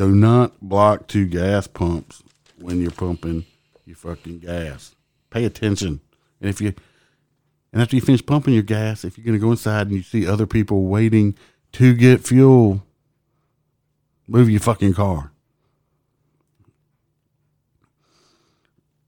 Do 0.00 0.14
not 0.14 0.58
block 0.62 1.08
two 1.08 1.26
gas 1.26 1.66
pumps 1.66 2.22
when 2.58 2.80
you're 2.80 2.90
pumping 2.90 3.44
your 3.84 3.96
fucking 3.96 4.38
gas. 4.38 4.94
Pay 5.28 5.44
attention. 5.44 6.00
And 6.40 6.48
if 6.48 6.58
you 6.58 6.72
and 7.70 7.82
after 7.82 7.96
you 7.96 8.00
finish 8.00 8.24
pumping 8.24 8.54
your 8.54 8.62
gas, 8.62 9.04
if 9.04 9.18
you're 9.18 9.26
gonna 9.26 9.38
go 9.38 9.50
inside 9.50 9.88
and 9.88 9.96
you 9.96 10.02
see 10.02 10.26
other 10.26 10.46
people 10.46 10.84
waiting 10.84 11.34
to 11.72 11.92
get 11.92 12.26
fuel, 12.26 12.82
move 14.26 14.48
your 14.48 14.60
fucking 14.60 14.94
car. 14.94 15.32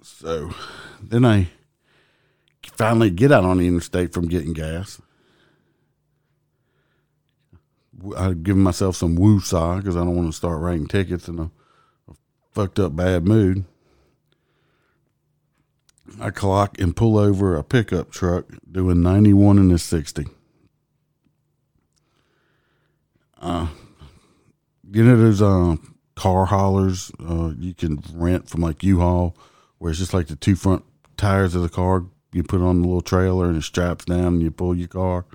So 0.03 0.51
then 1.01 1.25
I 1.25 1.49
finally 2.77 3.09
get 3.09 3.33
out 3.33 3.47
on 3.47 3.57
the 3.57 3.67
interstate 3.67 4.13
from 4.13 4.29
getting 4.29 4.53
gas. 4.53 5.01
I 8.17 8.33
give 8.33 8.57
myself 8.57 8.97
some 8.97 9.17
woo 9.17 9.41
saw 9.41 9.77
because 9.77 9.97
I 9.97 10.01
don't 10.01 10.17
want 10.17 10.29
to 10.29 10.37
start 10.37 10.61
writing 10.61 10.87
tickets 10.87 11.29
in 11.29 11.39
a, 11.39 11.51
a 12.09 12.15
fucked 12.53 12.79
up 12.79 12.97
bad 12.97 13.27
mood. 13.27 13.65
I 16.21 16.31
clock 16.31 16.79
and 16.79 16.97
pull 16.97 17.17
over 17.17 17.57
a 17.57 17.65
pickup 17.65 18.11
truck 18.11 18.47
doing 18.71 19.03
91 19.03 19.59
and 19.59 19.73
a 19.73 19.79
60. 19.79 20.27
Uh, 23.41 23.69
you 24.93 25.03
know 25.03 25.17
those 25.17 25.43
uh, 25.43 25.77
car 26.15 26.47
haulers 26.47 27.11
uh, 27.29 27.53
you 27.59 27.75
can 27.75 28.03
rent 28.13 28.49
from 28.49 28.61
like 28.61 28.83
U-Haul, 28.83 29.37
where 29.79 29.91
it's 29.91 29.99
just 29.99 30.15
like 30.15 30.29
the 30.29 30.37
two 30.37 30.55
front 30.55 30.85
tires 31.17 31.55
of 31.55 31.63
the 31.63 31.69
car. 31.69 32.05
You 32.33 32.43
put 32.43 32.61
on 32.61 32.81
the 32.81 32.89
little 32.89 33.03
trailer 33.03 33.49
and 33.49 33.57
it 33.57 33.63
straps 33.63 34.05
down, 34.05 34.35
and 34.35 34.43
you 34.43 34.51
pull 34.51 34.77
your 34.77 34.89
car. 34.89 35.27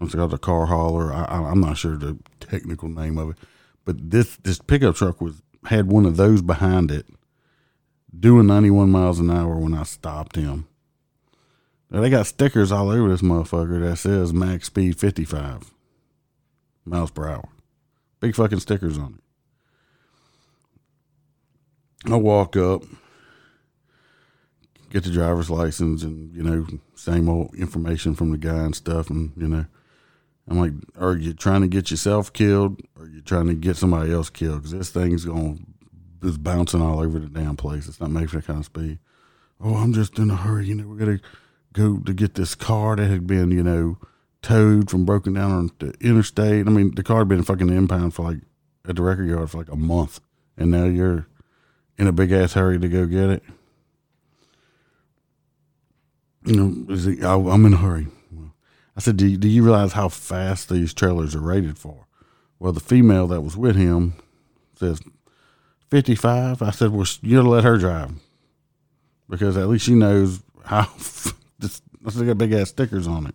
It's 0.00 0.14
called 0.14 0.32
a 0.32 0.38
car 0.38 0.66
hauler. 0.66 1.12
I, 1.12 1.24
I'm 1.24 1.60
not 1.60 1.76
sure 1.76 1.96
the 1.96 2.18
technical 2.40 2.88
name 2.88 3.18
of 3.18 3.30
it, 3.30 3.36
but 3.84 4.10
this 4.10 4.36
this 4.38 4.58
pickup 4.58 4.96
truck 4.96 5.20
was 5.20 5.42
had 5.64 5.92
one 5.92 6.06
of 6.06 6.16
those 6.16 6.40
behind 6.40 6.90
it, 6.90 7.06
doing 8.18 8.46
91 8.46 8.90
miles 8.90 9.18
an 9.18 9.30
hour 9.30 9.58
when 9.58 9.74
I 9.74 9.82
stopped 9.82 10.36
him. 10.36 10.66
Now, 11.90 12.00
they 12.00 12.08
got 12.08 12.26
stickers 12.26 12.70
all 12.70 12.88
over 12.88 13.08
this 13.08 13.20
motherfucker 13.20 13.80
that 13.80 13.96
says 13.96 14.32
max 14.32 14.68
speed 14.68 14.98
55 14.98 15.72
miles 16.84 17.10
per 17.10 17.28
hour. 17.28 17.48
Big 18.20 18.34
fucking 18.34 18.60
stickers 18.60 18.96
on 18.96 19.18
it. 19.18 19.24
I 22.12 22.16
walk 22.16 22.56
up, 22.56 22.82
get 24.90 25.04
the 25.04 25.10
driver's 25.10 25.50
license, 25.50 26.02
and 26.02 26.34
you 26.34 26.42
know, 26.42 26.66
same 26.94 27.28
old 27.28 27.54
information 27.54 28.14
from 28.14 28.30
the 28.30 28.38
guy 28.38 28.64
and 28.64 28.74
stuff, 28.74 29.10
and 29.10 29.32
you 29.36 29.48
know, 29.48 29.66
I'm 30.50 30.58
like, 30.58 30.72
are 30.98 31.16
you 31.16 31.32
trying 31.32 31.60
to 31.60 31.68
get 31.68 31.92
yourself 31.92 32.32
killed, 32.32 32.82
or 32.96 33.04
are 33.04 33.08
you 33.08 33.20
trying 33.20 33.46
to 33.46 33.54
get 33.54 33.76
somebody 33.76 34.12
else 34.12 34.28
killed? 34.28 34.56
Because 34.56 34.72
this 34.72 34.90
thing's 34.90 35.24
going 35.24 35.64
is 36.22 36.36
bouncing 36.36 36.82
all 36.82 37.00
over 37.00 37.18
the 37.18 37.28
damn 37.28 37.56
place. 37.56 37.86
It's 37.88 38.00
not 38.00 38.10
making 38.10 38.38
that 38.38 38.46
kind 38.46 38.58
of 38.58 38.66
speed. 38.66 38.98
Oh, 39.60 39.76
I'm 39.76 39.92
just 39.92 40.18
in 40.18 40.30
a 40.30 40.36
hurry. 40.36 40.66
You 40.66 40.74
know, 40.74 40.88
we're 40.88 40.96
gonna 40.96 41.20
go 41.72 41.98
to 41.98 42.12
get 42.12 42.34
this 42.34 42.54
car 42.54 42.96
that 42.96 43.06
had 43.06 43.26
been, 43.26 43.52
you 43.52 43.62
know, 43.62 43.98
towed 44.42 44.90
from 44.90 45.04
broken 45.04 45.34
down 45.34 45.52
on 45.52 45.70
the 45.78 45.94
interstate. 46.00 46.66
I 46.66 46.70
mean, 46.70 46.94
the 46.94 47.02
car 47.02 47.18
had 47.18 47.28
been 47.28 47.44
fucking 47.44 47.68
impound 47.68 48.14
for 48.14 48.30
like 48.30 48.40
at 48.88 48.96
the 48.96 49.02
record 49.02 49.28
yard 49.28 49.50
for 49.50 49.58
like 49.58 49.70
a 49.70 49.76
month, 49.76 50.20
and 50.56 50.70
now 50.70 50.84
you're 50.84 51.26
in 51.96 52.08
a 52.08 52.12
big 52.12 52.32
ass 52.32 52.54
hurry 52.54 52.78
to 52.78 52.88
go 52.88 53.06
get 53.06 53.30
it. 53.30 53.42
You 56.44 56.56
know, 56.56 56.96
I, 57.22 57.52
I'm 57.52 57.66
in 57.66 57.74
a 57.74 57.76
hurry. 57.76 58.08
I 59.00 59.02
said, 59.02 59.16
do 59.16 59.26
you, 59.26 59.38
do 59.38 59.48
you 59.48 59.62
realize 59.62 59.94
how 59.94 60.10
fast 60.10 60.68
these 60.68 60.92
trailers 60.92 61.34
are 61.34 61.40
rated 61.40 61.78
for? 61.78 62.06
Well, 62.58 62.74
the 62.74 62.80
female 62.80 63.26
that 63.28 63.40
was 63.40 63.56
with 63.56 63.74
him 63.74 64.12
says 64.74 65.00
55. 65.88 66.60
I 66.60 66.70
said, 66.70 66.90
well, 66.90 67.06
you 67.22 67.38
gotta 67.38 67.48
let 67.48 67.64
her 67.64 67.78
drive 67.78 68.12
because 69.26 69.56
at 69.56 69.68
least 69.68 69.86
she 69.86 69.94
knows 69.94 70.42
how. 70.66 70.82
this, 71.58 71.80
they 72.02 72.26
got 72.26 72.36
big 72.36 72.52
ass 72.52 72.68
stickers 72.68 73.06
on 73.06 73.26
it. 73.26 73.34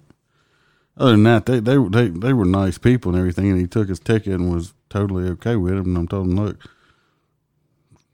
Other 0.97 1.13
than 1.13 1.23
that, 1.23 1.47
they, 1.47 1.59
they 1.59 1.77
they 1.77 2.09
they 2.09 2.33
were 2.33 2.45
nice 2.45 2.77
people 2.77 3.11
and 3.13 3.19
everything, 3.19 3.49
and 3.49 3.59
he 3.59 3.65
took 3.65 3.89
his 3.89 3.99
ticket 3.99 4.33
and 4.33 4.53
was 4.53 4.75
totally 4.91 5.27
okay 5.29 5.55
with 5.55 5.73
it. 5.73 5.87
And 5.87 5.97
I'm 5.97 6.07
told 6.07 6.27
him, 6.27 6.35
look, 6.35 6.59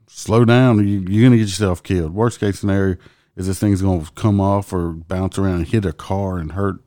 slow 0.06 0.46
down, 0.46 0.78
you, 0.88 1.00
you're 1.06 1.28
gonna 1.28 1.36
get 1.36 1.48
yourself 1.48 1.82
killed. 1.82 2.14
Worst 2.14 2.40
case 2.40 2.60
scenario 2.60 2.96
is 3.36 3.46
this 3.46 3.58
thing's 3.58 3.82
gonna 3.82 4.06
come 4.14 4.40
off 4.40 4.72
or 4.72 4.92
bounce 4.92 5.36
around 5.36 5.56
and 5.56 5.68
hit 5.68 5.84
a 5.84 5.92
car 5.92 6.38
and 6.38 6.52
hurt 6.52 6.80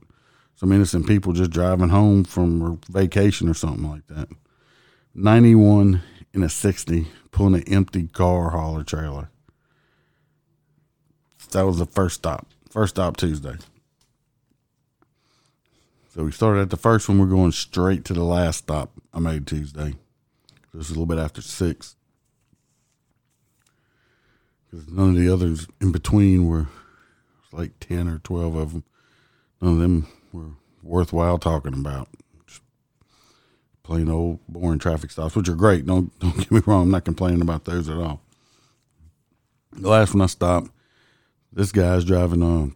some 0.56 0.72
innocent 0.72 1.08
people 1.08 1.34
just 1.34 1.52
driving 1.52 1.90
home 1.90 2.24
from 2.24 2.80
vacation 2.90 3.50
or 3.50 3.54
something 3.54 3.90
like 3.90 4.08
that. 4.08 4.30
91 5.14 6.02
in 6.34 6.44
a 6.44 6.50
60 6.50 7.08
pulling 7.32 7.56
an 7.56 7.74
empty 7.74 8.08
car 8.08 8.52
hauler 8.52 8.84
trailer. 8.84 9.30
That 11.52 11.66
was 11.66 11.78
the 11.78 11.86
first 11.86 12.16
stop. 12.16 12.48
First 12.70 12.96
stop 12.96 13.18
Tuesday. 13.18 13.56
So 16.14 16.24
we 16.24 16.32
started 16.32 16.62
at 16.62 16.70
the 16.70 16.78
first 16.78 17.08
one. 17.08 17.20
We're 17.20 17.26
going 17.28 17.52
straight 17.52 18.06
to 18.06 18.14
the 18.14 18.24
last 18.24 18.60
stop 18.60 18.92
I 19.14 19.20
made 19.20 19.48
Tuesday. 19.48 19.96
This 20.74 20.90
was 20.90 20.90
a 20.90 20.94
little 20.94 21.06
bit 21.06 21.20
after 21.20 21.42
six. 21.42 21.96
Because 24.70 24.90
none 24.90 25.10
of 25.10 25.16
the 25.16 25.32
others 25.32 25.68
in 25.80 25.92
between 25.92 26.48
were 26.48 26.68
like 27.52 27.80
10 27.80 28.08
or 28.08 28.20
12 28.20 28.56
of 28.56 28.72
them. 28.74 28.84
None 29.62 29.74
of 29.74 29.80
them 29.80 30.08
were 30.36 30.52
worthwhile 30.84 31.38
talking 31.38 31.74
about. 31.74 32.08
Just 32.48 32.62
plain 33.84 34.10
old 34.10 34.40
boring 34.48 34.80
traffic 34.80 35.12
stops, 35.12 35.36
which 35.36 35.50
are 35.50 35.56
great. 35.56 35.86
Don't 35.86 36.18
don't 36.20 36.38
get 36.38 36.52
me 36.52 36.62
wrong. 36.66 36.84
I'm 36.84 36.92
not 36.92 37.06
complaining 37.06 37.42
about 37.42 37.66
those 37.66 37.90
at 37.90 37.98
all. 37.98 38.22
The 39.72 39.90
last 39.90 40.14
one 40.14 40.22
I 40.22 40.28
stopped, 40.28 40.70
this 41.52 41.72
guy's 41.72 42.06
driving 42.06 42.44
on 42.44 42.76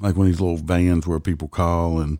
like 0.00 0.16
one 0.16 0.26
of 0.26 0.32
these 0.32 0.40
little 0.40 0.58
vans 0.58 1.06
where 1.06 1.20
people 1.20 1.48
call 1.48 2.00
and 2.00 2.18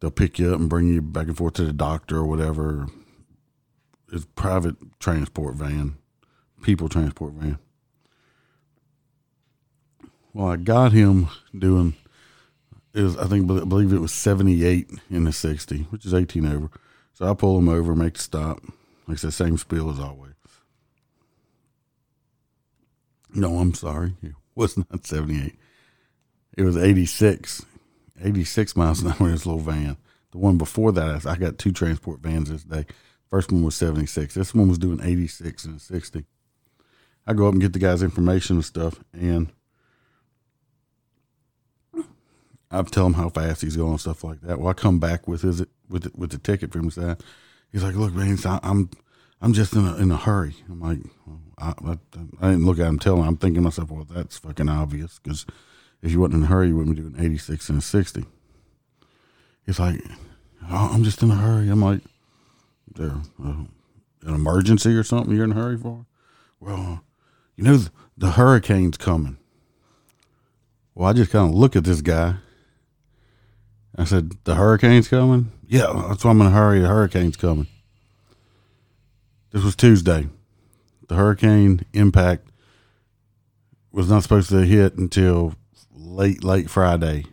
they'll 0.00 0.10
pick 0.10 0.38
you 0.38 0.52
up 0.52 0.60
and 0.60 0.70
bring 0.70 0.88
you 0.88 1.02
back 1.02 1.26
and 1.26 1.36
forth 1.36 1.54
to 1.54 1.64
the 1.64 1.72
doctor 1.72 2.16
or 2.16 2.26
whatever. 2.26 2.86
It's 4.12 4.26
private 4.34 4.76
transport 4.98 5.54
van, 5.54 5.96
people 6.62 6.88
transport 6.88 7.34
van. 7.34 7.58
Well, 10.32 10.48
I 10.48 10.56
got 10.56 10.92
him 10.92 11.28
doing 11.56 11.94
is 12.94 13.16
I 13.16 13.26
think 13.26 13.50
I 13.50 13.64
believe 13.64 13.92
it 13.92 14.00
was 14.00 14.12
78 14.12 14.90
in 15.10 15.24
the 15.24 15.32
60, 15.32 15.78
which 15.90 16.04
is 16.04 16.14
18 16.14 16.46
over. 16.46 16.70
So 17.14 17.30
I 17.30 17.34
pull 17.34 17.58
him 17.58 17.68
over, 17.68 17.94
make 17.94 18.14
the 18.14 18.20
stop. 18.20 18.60
Like 19.06 19.18
I 19.18 19.20
said, 19.20 19.32
same 19.32 19.58
spiel 19.58 19.90
as 19.90 19.98
always. 19.98 20.34
No, 23.34 23.58
I'm 23.58 23.74
sorry. 23.74 24.14
It 24.22 24.32
was 24.54 24.76
not 24.76 25.06
78. 25.06 25.54
It 26.56 26.62
was 26.62 26.76
86. 26.76 27.64
86 28.22 28.76
miles 28.76 29.02
an 29.02 29.08
hour 29.12 29.26
in 29.26 29.32
this 29.32 29.46
little 29.46 29.60
van. 29.60 29.96
The 30.32 30.38
one 30.38 30.58
before 30.58 30.92
that, 30.92 31.26
I 31.26 31.36
got 31.36 31.58
two 31.58 31.72
transport 31.72 32.20
vans 32.20 32.50
this 32.50 32.64
day. 32.64 32.86
First 33.28 33.52
one 33.52 33.64
was 33.64 33.74
76. 33.76 34.34
This 34.34 34.54
one 34.54 34.68
was 34.68 34.78
doing 34.78 35.00
86 35.02 35.64
and 35.64 35.80
60. 35.80 36.24
I 37.26 37.32
go 37.32 37.46
up 37.46 37.52
and 37.52 37.62
get 37.62 37.72
the 37.72 37.78
guy's 37.78 38.02
information 38.02 38.56
and 38.56 38.64
stuff, 38.64 39.00
and 39.12 39.52
I 42.70 42.82
tell 42.82 43.06
him 43.06 43.14
how 43.14 43.28
fast 43.28 43.62
he's 43.62 43.76
going 43.76 43.92
and 43.92 44.00
stuff 44.00 44.22
like 44.22 44.40
that. 44.42 44.58
Well, 44.58 44.68
I 44.68 44.74
come 44.74 45.00
back 45.00 45.26
with 45.26 45.42
his 45.42 45.64
with 45.88 46.04
the, 46.04 46.12
with 46.14 46.30
the 46.30 46.38
ticket 46.38 46.72
from 46.72 46.84
his 46.84 46.94
side. 46.94 47.20
He's 47.72 47.82
like, 47.82 47.96
"Look, 47.96 48.14
man, 48.14 48.38
I'm 48.44 48.90
I'm 49.40 49.52
just 49.52 49.74
in 49.74 49.86
a 49.86 49.96
in 49.96 50.10
a 50.10 50.16
hurry." 50.16 50.54
I'm 50.68 50.80
like, 50.80 50.98
well, 51.26 51.40
I, 51.58 51.74
I, 51.84 51.98
I, 52.40 52.50
didn't 52.50 52.66
look 52.66 52.78
at 52.78 52.86
him, 52.86 52.98
tell 52.98 53.16
him. 53.16 53.26
I'm 53.26 53.36
thinking 53.36 53.62
to 53.62 53.62
myself, 53.62 53.90
"Well, 53.90 54.06
that's 54.08 54.38
fucking 54.38 54.68
obvious 54.68 55.18
because 55.18 55.46
if 56.00 56.12
you 56.12 56.20
wasn't 56.20 56.36
in 56.36 56.42
a 56.44 56.46
hurry, 56.46 56.68
you 56.68 56.76
wouldn't 56.76 56.96
be 56.96 57.02
doing 57.02 57.16
86 57.18 57.68
and 57.68 57.82
60." 57.82 58.24
He's 59.66 59.80
like, 59.80 60.00
oh, 60.70 60.90
"I'm 60.92 61.02
just 61.02 61.22
in 61.22 61.30
a 61.32 61.36
hurry." 61.36 61.68
I'm 61.68 61.82
like, 61.82 62.02
"There, 62.94 63.16
uh, 63.44 63.64
an 64.22 64.34
emergency 64.34 64.94
or 64.94 65.02
something 65.02 65.34
you're 65.34 65.44
in 65.44 65.52
a 65.52 65.56
hurry 65.56 65.76
for?" 65.76 66.06
Well, 66.60 67.02
you 67.56 67.64
know 67.64 67.76
the, 67.78 67.90
the 68.16 68.30
hurricane's 68.32 68.96
coming. 68.96 69.38
Well, 70.94 71.08
I 71.08 71.14
just 71.14 71.32
kind 71.32 71.48
of 71.48 71.54
look 71.54 71.74
at 71.74 71.84
this 71.84 72.00
guy 72.00 72.36
I 73.96 74.04
said, 74.04 74.32
The 74.44 74.54
hurricane's 74.54 75.08
coming? 75.08 75.52
Yeah, 75.66 76.06
that's 76.08 76.24
why 76.24 76.30
I'm 76.30 76.40
in 76.40 76.48
a 76.48 76.50
hurry. 76.50 76.80
The 76.80 76.88
hurricane's 76.88 77.36
coming. 77.36 77.66
This 79.50 79.64
was 79.64 79.76
Tuesday. 79.76 80.28
The 81.08 81.16
hurricane 81.16 81.84
impact 81.92 82.48
was 83.92 84.08
not 84.08 84.22
supposed 84.22 84.48
to 84.50 84.64
hit 84.64 84.94
until 84.94 85.54
late, 85.92 86.44
late 86.44 86.70
Friday, 86.70 87.24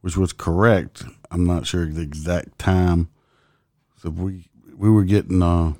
which 0.00 0.16
was 0.16 0.32
correct. 0.32 1.04
I'm 1.30 1.44
not 1.44 1.66
sure 1.66 1.86
the 1.86 2.02
exact 2.02 2.58
time. 2.58 3.08
So 4.02 4.10
we 4.10 4.48
we 4.76 4.90
were 4.90 5.04
getting 5.04 5.42
uh, 5.42 5.74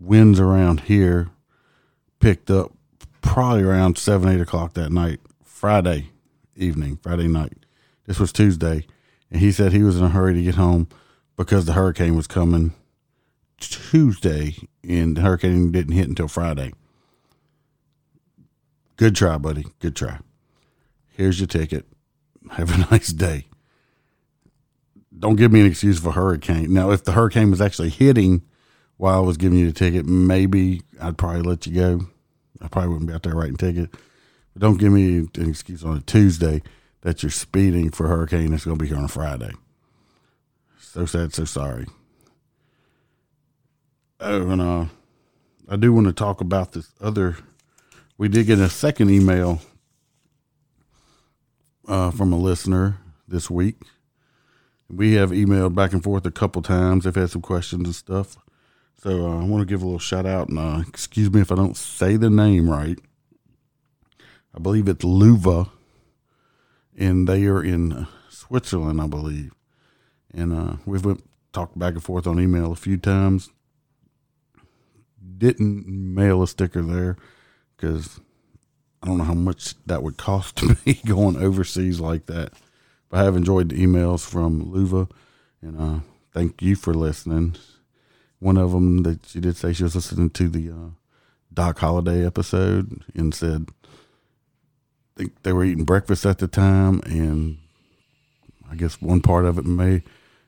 winds 0.00 0.40
around 0.40 0.80
here 0.80 1.28
picked 2.20 2.50
up 2.50 2.72
probably 3.20 3.62
around 3.62 3.98
seven, 3.98 4.28
eight 4.30 4.40
o'clock 4.40 4.74
that 4.74 4.90
night, 4.90 5.20
Friday 5.44 6.10
evening, 6.56 6.98
Friday 7.02 7.28
night. 7.28 7.58
This 8.06 8.18
was 8.18 8.32
Tuesday 8.32 8.86
and 9.30 9.40
he 9.40 9.52
said 9.52 9.72
he 9.72 9.82
was 9.82 9.98
in 9.98 10.04
a 10.04 10.08
hurry 10.08 10.34
to 10.34 10.42
get 10.42 10.54
home 10.54 10.88
because 11.36 11.64
the 11.64 11.72
hurricane 11.72 12.16
was 12.16 12.26
coming 12.26 12.72
Tuesday, 13.60 14.56
and 14.88 15.16
the 15.16 15.20
hurricane 15.20 15.72
didn't 15.72 15.94
hit 15.94 16.08
until 16.08 16.28
Friday. 16.28 16.72
Good 18.96 19.16
try, 19.16 19.38
buddy. 19.38 19.66
Good 19.78 19.96
try. 19.96 20.18
Here's 21.08 21.40
your 21.40 21.46
ticket. 21.46 21.86
Have 22.52 22.74
a 22.74 22.78
nice 22.90 23.08
day. 23.08 23.46
Don't 25.16 25.36
give 25.36 25.52
me 25.52 25.60
an 25.60 25.66
excuse 25.66 25.98
for 25.98 26.12
hurricane. 26.12 26.72
Now, 26.72 26.90
if 26.90 27.04
the 27.04 27.12
hurricane 27.12 27.50
was 27.50 27.60
actually 27.60 27.90
hitting 27.90 28.42
while 28.96 29.18
I 29.18 29.26
was 29.26 29.36
giving 29.36 29.58
you 29.58 29.66
the 29.66 29.72
ticket, 29.72 30.06
maybe 30.06 30.82
I'd 31.00 31.18
probably 31.18 31.42
let 31.42 31.66
you 31.66 31.74
go. 31.74 32.00
I 32.60 32.68
probably 32.68 32.90
wouldn't 32.90 33.08
be 33.08 33.14
out 33.14 33.22
there 33.24 33.34
writing 33.34 33.56
ticket. 33.56 33.90
But 34.52 34.62
don't 34.62 34.78
give 34.78 34.92
me 34.92 35.18
an 35.18 35.48
excuse 35.48 35.84
on 35.84 35.96
a 35.96 36.00
Tuesday 36.00 36.62
that 37.02 37.22
you're 37.22 37.30
speeding 37.30 37.90
for 37.90 38.08
hurricane 38.08 38.50
that's 38.50 38.64
going 38.64 38.78
to 38.78 38.82
be 38.82 38.88
here 38.88 38.98
on 38.98 39.08
Friday. 39.08 39.52
So 40.78 41.06
sad, 41.06 41.34
so 41.34 41.44
sorry. 41.44 41.86
Oh, 44.20 44.50
and 44.50 44.60
uh, 44.60 44.86
I 45.68 45.76
do 45.76 45.92
want 45.92 46.06
to 46.06 46.12
talk 46.12 46.40
about 46.40 46.72
this 46.72 46.92
other. 47.00 47.36
We 48.16 48.28
did 48.28 48.46
get 48.46 48.58
a 48.58 48.68
second 48.68 49.10
email 49.10 49.60
uh, 51.86 52.10
from 52.10 52.32
a 52.32 52.38
listener 52.38 52.98
this 53.28 53.48
week. 53.48 53.76
We 54.90 55.14
have 55.14 55.30
emailed 55.30 55.74
back 55.74 55.92
and 55.92 56.02
forth 56.02 56.26
a 56.26 56.30
couple 56.30 56.62
times. 56.62 57.04
They've 57.04 57.14
had 57.14 57.30
some 57.30 57.42
questions 57.42 57.84
and 57.84 57.94
stuff. 57.94 58.36
So 59.00 59.26
uh, 59.26 59.40
I 59.40 59.44
want 59.44 59.60
to 59.60 59.66
give 59.66 59.82
a 59.82 59.84
little 59.84 60.00
shout 60.00 60.26
out 60.26 60.48
and 60.48 60.58
uh, 60.58 60.82
excuse 60.88 61.30
me 61.30 61.40
if 61.40 61.52
I 61.52 61.54
don't 61.54 61.76
say 61.76 62.16
the 62.16 62.30
name 62.30 62.68
right. 62.68 62.98
I 64.52 64.58
believe 64.58 64.88
it's 64.88 65.04
Luva 65.04 65.70
and 66.98 67.28
they 67.28 67.46
are 67.46 67.62
in 67.62 68.06
Switzerland, 68.28 69.00
I 69.00 69.06
believe. 69.06 69.52
And 70.34 70.52
uh, 70.52 70.76
we've 70.84 71.04
went, 71.04 71.24
talked 71.52 71.78
back 71.78 71.94
and 71.94 72.02
forth 72.02 72.26
on 72.26 72.40
email 72.40 72.72
a 72.72 72.76
few 72.76 72.96
times. 72.96 73.50
Didn't 75.38 75.86
mail 75.86 76.42
a 76.42 76.48
sticker 76.48 76.82
there 76.82 77.16
because 77.76 78.20
I 79.02 79.06
don't 79.06 79.18
know 79.18 79.24
how 79.24 79.34
much 79.34 79.74
that 79.86 80.02
would 80.02 80.16
cost 80.16 80.56
to 80.56 80.76
me 80.86 81.00
going 81.06 81.36
overseas 81.36 82.00
like 82.00 82.26
that. 82.26 82.52
But 83.08 83.20
I 83.20 83.24
have 83.24 83.36
enjoyed 83.36 83.68
the 83.68 83.76
emails 83.76 84.28
from 84.28 84.66
Luva, 84.66 85.10
and 85.62 85.80
uh, 85.80 86.00
thank 86.34 86.60
you 86.60 86.76
for 86.76 86.92
listening. 86.92 87.56
One 88.40 88.58
of 88.58 88.72
them 88.72 89.04
that 89.04 89.26
she 89.26 89.40
did 89.40 89.56
say 89.56 89.72
she 89.72 89.84
was 89.84 89.94
listening 89.94 90.30
to 90.30 90.48
the 90.48 90.70
uh, 90.70 90.90
Doc 91.54 91.78
Holiday 91.78 92.26
episode 92.26 93.02
and 93.14 93.32
said 93.34 93.68
think 95.18 95.42
they 95.42 95.52
were 95.52 95.64
eating 95.64 95.84
breakfast 95.84 96.24
at 96.24 96.38
the 96.38 96.46
time, 96.46 97.00
and 97.04 97.58
I 98.70 98.76
guess 98.76 99.02
one 99.02 99.20
part 99.20 99.44
of 99.44 99.58
it 99.58 99.66
may 99.66 100.02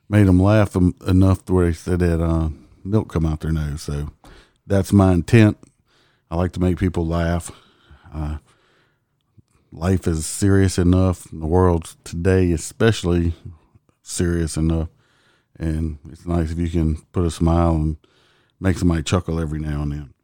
made 0.09 0.27
them 0.27 0.41
laugh 0.41 0.77
enough 1.07 1.45
to 1.45 1.53
where 1.53 1.67
they 1.67 1.73
said 1.73 2.01
that 2.01 2.21
uh, 2.21 2.49
milk 2.85 3.13
come 3.13 3.27
out 3.27 3.41
their 3.41 3.53
nose. 3.53 3.83
So 3.83 4.11
that's 4.67 4.93
my 4.93 5.13
intent. 5.13 5.59
I 6.31 6.37
like 6.37 6.53
to 6.53 6.61
make 6.61 6.79
people 6.79 7.07
laugh. 7.07 7.51
Uh, 8.13 8.39
life 9.73 10.07
is 10.07 10.27
serious 10.27 10.79
enough. 10.79 11.29
The 11.33 11.47
world 11.47 11.95
today, 12.03 12.51
especially 12.53 13.35
serious 14.03 14.57
enough, 14.57 14.89
and 15.59 15.99
it's 16.11 16.27
nice 16.27 16.51
if 16.51 16.59
you 16.59 16.69
can 16.69 16.97
put 17.13 17.25
a 17.25 17.31
smile 17.31 17.75
and 17.75 17.97
make 18.59 18.79
somebody 18.79 19.03
chuckle 19.03 19.41
every 19.41 19.61
now 19.61 19.83
and 19.83 19.93
then. 19.93 20.15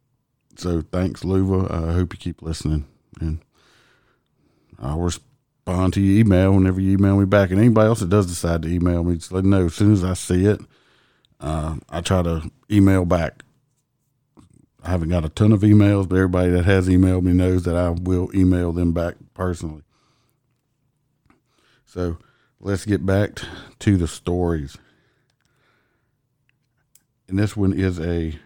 So 0.56 0.82
thanks, 0.82 1.22
Luva. 1.22 1.70
I 1.70 1.92
hope 1.92 2.12
you 2.12 2.18
keep 2.18 2.42
listening 2.42 2.87
and 3.20 3.40
I'll 4.79 4.99
respond 4.99 5.95
to 5.95 6.01
your 6.01 6.21
email 6.21 6.53
whenever 6.53 6.81
you 6.81 6.93
email 6.93 7.19
me 7.19 7.25
back. 7.25 7.51
And 7.51 7.59
anybody 7.59 7.89
else 7.89 8.01
that 8.01 8.11
does 8.11 8.27
decide 8.27 8.62
to 8.62 8.69
email 8.69 9.03
me, 9.05 9.17
just 9.17 9.33
let 9.33 9.45
me 9.45 9.51
know 9.51 9.67
as 9.67 9.75
soon 9.75 9.93
as 9.93 10.05
I 10.05 10.15
see 10.15 10.47
it. 10.47 10.61
Uh, 11.41 11.77
I 11.89 12.01
try 12.01 12.23
to 12.23 12.51
email 12.71 13.05
back. 13.05 13.43
I 14.83 14.91
haven't 14.91 15.09
got 15.09 15.25
a 15.25 15.29
ton 15.29 15.53
of 15.53 15.62
emails, 15.62 16.09
but 16.09 16.17
everybody 16.17 16.51
that 16.51 16.65
has 16.65 16.89
emailed 16.89 17.25
me 17.25 17.33
knows 17.33 17.65
that 17.65 17.77
I 17.77 17.91
will 17.91 18.31
email 18.35 18.73
them 18.73 18.93
back 18.93 19.17
personally. 19.35 19.83
So 21.85 22.19
let's 22.61 22.85
get 22.85 23.05
back 23.05 23.41
to 23.81 23.97
the 23.97 24.07
stories. 24.07 24.77
And 27.29 27.39
this 27.39 27.57
one 27.57 27.73
is 27.73 27.99
a 27.99 28.39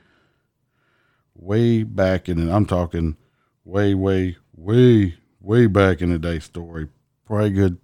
way 1.34 1.82
back 1.82 2.28
in, 2.28 2.38
and 2.38 2.50
I'm 2.50 2.64
talking 2.64 3.16
way, 3.64 3.94
way, 3.94 4.36
way 4.56 5.16
way 5.40 5.66
back 5.66 6.00
in 6.00 6.10
the 6.10 6.18
day 6.18 6.38
story, 6.38 6.88
probably 7.26 7.50
good 7.50 7.78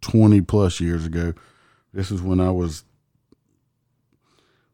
20 0.00 0.40
plus 0.42 0.80
years 0.80 1.06
ago. 1.06 1.34
This 1.92 2.10
is 2.10 2.22
when 2.22 2.40
I 2.40 2.50
was 2.50 2.84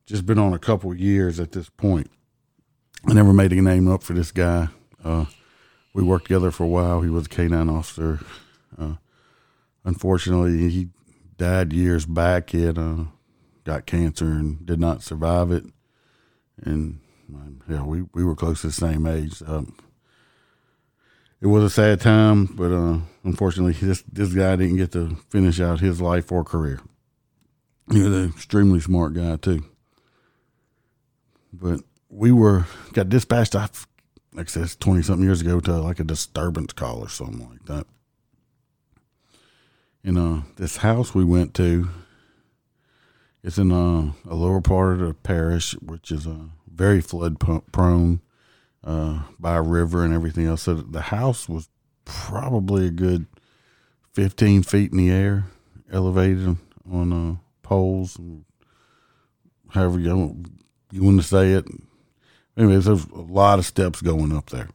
just 0.07 0.25
been 0.25 0.39
on 0.39 0.55
a 0.55 0.59
couple 0.59 0.95
years 0.95 1.39
at 1.39 1.53
this 1.53 1.69
point. 1.69 2.11
I 3.07 3.13
never 3.13 3.33
made 3.33 3.53
a 3.53 3.61
name 3.61 3.89
up 3.89 4.03
for 4.03 4.13
this 4.13 4.33
guy. 4.33 4.69
Uh, 5.05 5.27
we 5.93 6.03
worked 6.03 6.27
together 6.27 6.51
for 6.51 6.65
a 6.65 6.69
while. 6.69 7.03
He 7.03 7.11
was 7.11 7.27
a 7.27 7.29
canine 7.29 7.69
officer. 7.69 8.21
Uh, 8.79 8.95
unfortunately, 9.85 10.71
he 10.71 10.89
died 11.37 11.73
years 11.73 12.07
back. 12.07 12.51
He 12.51 12.65
had 12.65 12.79
uh, 12.79 13.05
got 13.65 13.87
cancer 13.87 14.27
and 14.27 14.65
did 14.65 14.81
not 14.81 15.03
survive 15.03 15.51
it. 15.51 15.65
And 16.63 17.01
yeah, 17.69 17.83
we, 17.83 18.03
we 18.15 18.25
were 18.25 18.35
close 18.35 18.63
to 18.63 18.69
the 18.69 18.73
same 18.73 19.07
age. 19.07 19.43
Um, 19.47 19.77
it 21.41 21.47
was 21.47 21.65
a 21.65 21.71
sad 21.71 22.01
time, 22.01 22.47
but 22.47 22.73
uh, 22.73 22.99
unfortunately, 23.25 23.73
this 23.75 24.03
this 24.03 24.33
guy 24.33 24.57
didn't 24.57 24.77
get 24.77 24.93
to 24.93 25.17
finish 25.31 25.61
out 25.61 25.81
his 25.81 26.01
life 26.01 26.33
or 26.33 26.45
career. 26.45 26.81
He 27.91 28.03
was 28.03 28.13
an 28.13 28.29
extremely 28.29 28.81
smart 28.81 29.15
guy 29.15 29.37
too. 29.37 29.65
But 31.53 31.81
we 32.11 32.33
were 32.33 32.67
got 32.93 33.09
dispatched. 33.09 33.55
I 33.55 33.69
like 34.33 34.49
I 34.49 34.67
said, 34.67 34.81
twenty 34.81 35.03
something 35.03 35.25
years 35.25 35.41
ago 35.41 35.61
to 35.61 35.81
like 35.81 36.01
a 36.01 36.05
disturbance 36.05 36.73
call 36.73 37.01
or 37.01 37.09
something 37.09 37.49
like 37.49 37.65
that. 37.67 37.87
You 40.03 40.13
know, 40.13 40.45
this 40.57 40.79
house 40.79 41.15
we 41.15 41.25
went 41.25 41.55
to, 41.55 41.89
It's 43.43 43.59
in 43.59 43.71
a, 43.71 44.15
a 44.29 44.35
lower 44.35 44.61
part 44.61 44.95
of 44.95 44.99
the 45.01 45.15
parish, 45.15 45.73
which 45.75 46.11
is 46.11 46.27
uh, 46.27 46.47
very 46.73 47.01
flood 47.01 47.39
prone 47.73 48.21
uh, 48.85 49.23
by 49.39 49.57
a 49.57 49.63
river 49.63 50.05
and 50.05 50.15
everything 50.15 50.47
else. 50.47 50.63
So 50.63 50.75
the 50.75 51.01
house 51.01 51.49
was 51.49 51.69
probably 52.05 52.87
a 52.87 52.91
good 52.91 53.27
15 54.13 54.63
feet 54.63 54.93
in 54.93 54.99
the 54.99 55.11
air, 55.11 55.45
elevated 55.93 56.57
on 56.91 57.13
uh, 57.13 57.37
poles, 57.63 58.17
and 58.17 58.45
however 59.71 59.99
you, 59.99 60.43
you 60.91 61.03
want 61.03 61.21
to 61.21 61.27
say 61.27 61.53
it. 61.53 61.67
Anyway, 62.57 62.79
there's 62.79 63.05
a 63.05 63.15
lot 63.15 63.59
of 63.59 63.67
steps 63.67 64.01
going 64.01 64.35
up 64.35 64.51
there. 64.51 64.69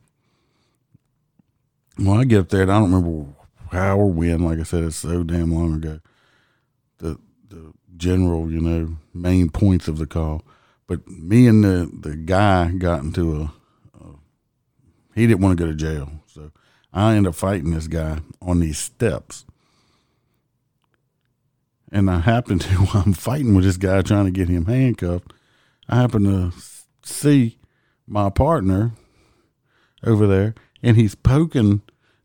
When 1.97 2.19
I 2.19 2.23
get 2.23 2.39
up 2.39 2.49
there, 2.49 2.63
I 2.63 2.65
don't 2.65 2.91
remember 2.91 3.33
how 3.71 3.97
or 3.97 4.11
when. 4.11 4.43
Like 4.43 4.59
I 4.59 4.63
said, 4.63 4.83
it's 4.83 4.95
so 4.95 5.23
damn 5.23 5.51
long 5.51 5.75
ago. 5.75 5.99
The 6.99 7.19
the 7.49 7.73
general, 7.97 8.49
you 8.49 8.61
know, 8.61 8.97
main 9.13 9.49
points 9.49 9.87
of 9.87 9.97
the 9.97 10.07
call. 10.07 10.43
But 10.87 11.07
me 11.07 11.47
and 11.47 11.63
the 11.63 11.89
the 11.91 12.15
guy 12.15 12.71
got 12.71 13.03
into 13.03 13.41
a 13.41 13.53
he 15.15 15.27
didn't 15.27 15.41
want 15.41 15.57
to 15.57 15.63
go 15.63 15.69
to 15.69 15.75
jail, 15.75 16.09
so 16.27 16.51
I 16.93 17.15
ended 17.15 17.29
up 17.29 17.35
fighting 17.35 17.71
this 17.71 17.87
guy 17.87 18.19
on 18.41 18.59
these 18.59 18.77
steps. 18.77 19.45
And 21.91 22.09
I 22.09 22.19
happened 22.19 22.61
to, 22.61 22.69
while 22.75 23.03
I'm 23.05 23.13
fighting 23.13 23.55
with 23.55 23.65
this 23.65 23.77
guy 23.77 24.01
trying 24.01 24.25
to 24.25 24.31
get 24.31 24.49
him 24.49 24.65
handcuffed, 24.65 25.33
I 25.87 25.95
happened 25.97 26.25
to 26.25 26.51
see 27.03 27.57
my 28.07 28.29
partner 28.29 28.91
over 30.03 30.27
there, 30.27 30.55
and 30.81 30.97
he's 30.97 31.15
poking 31.15 31.81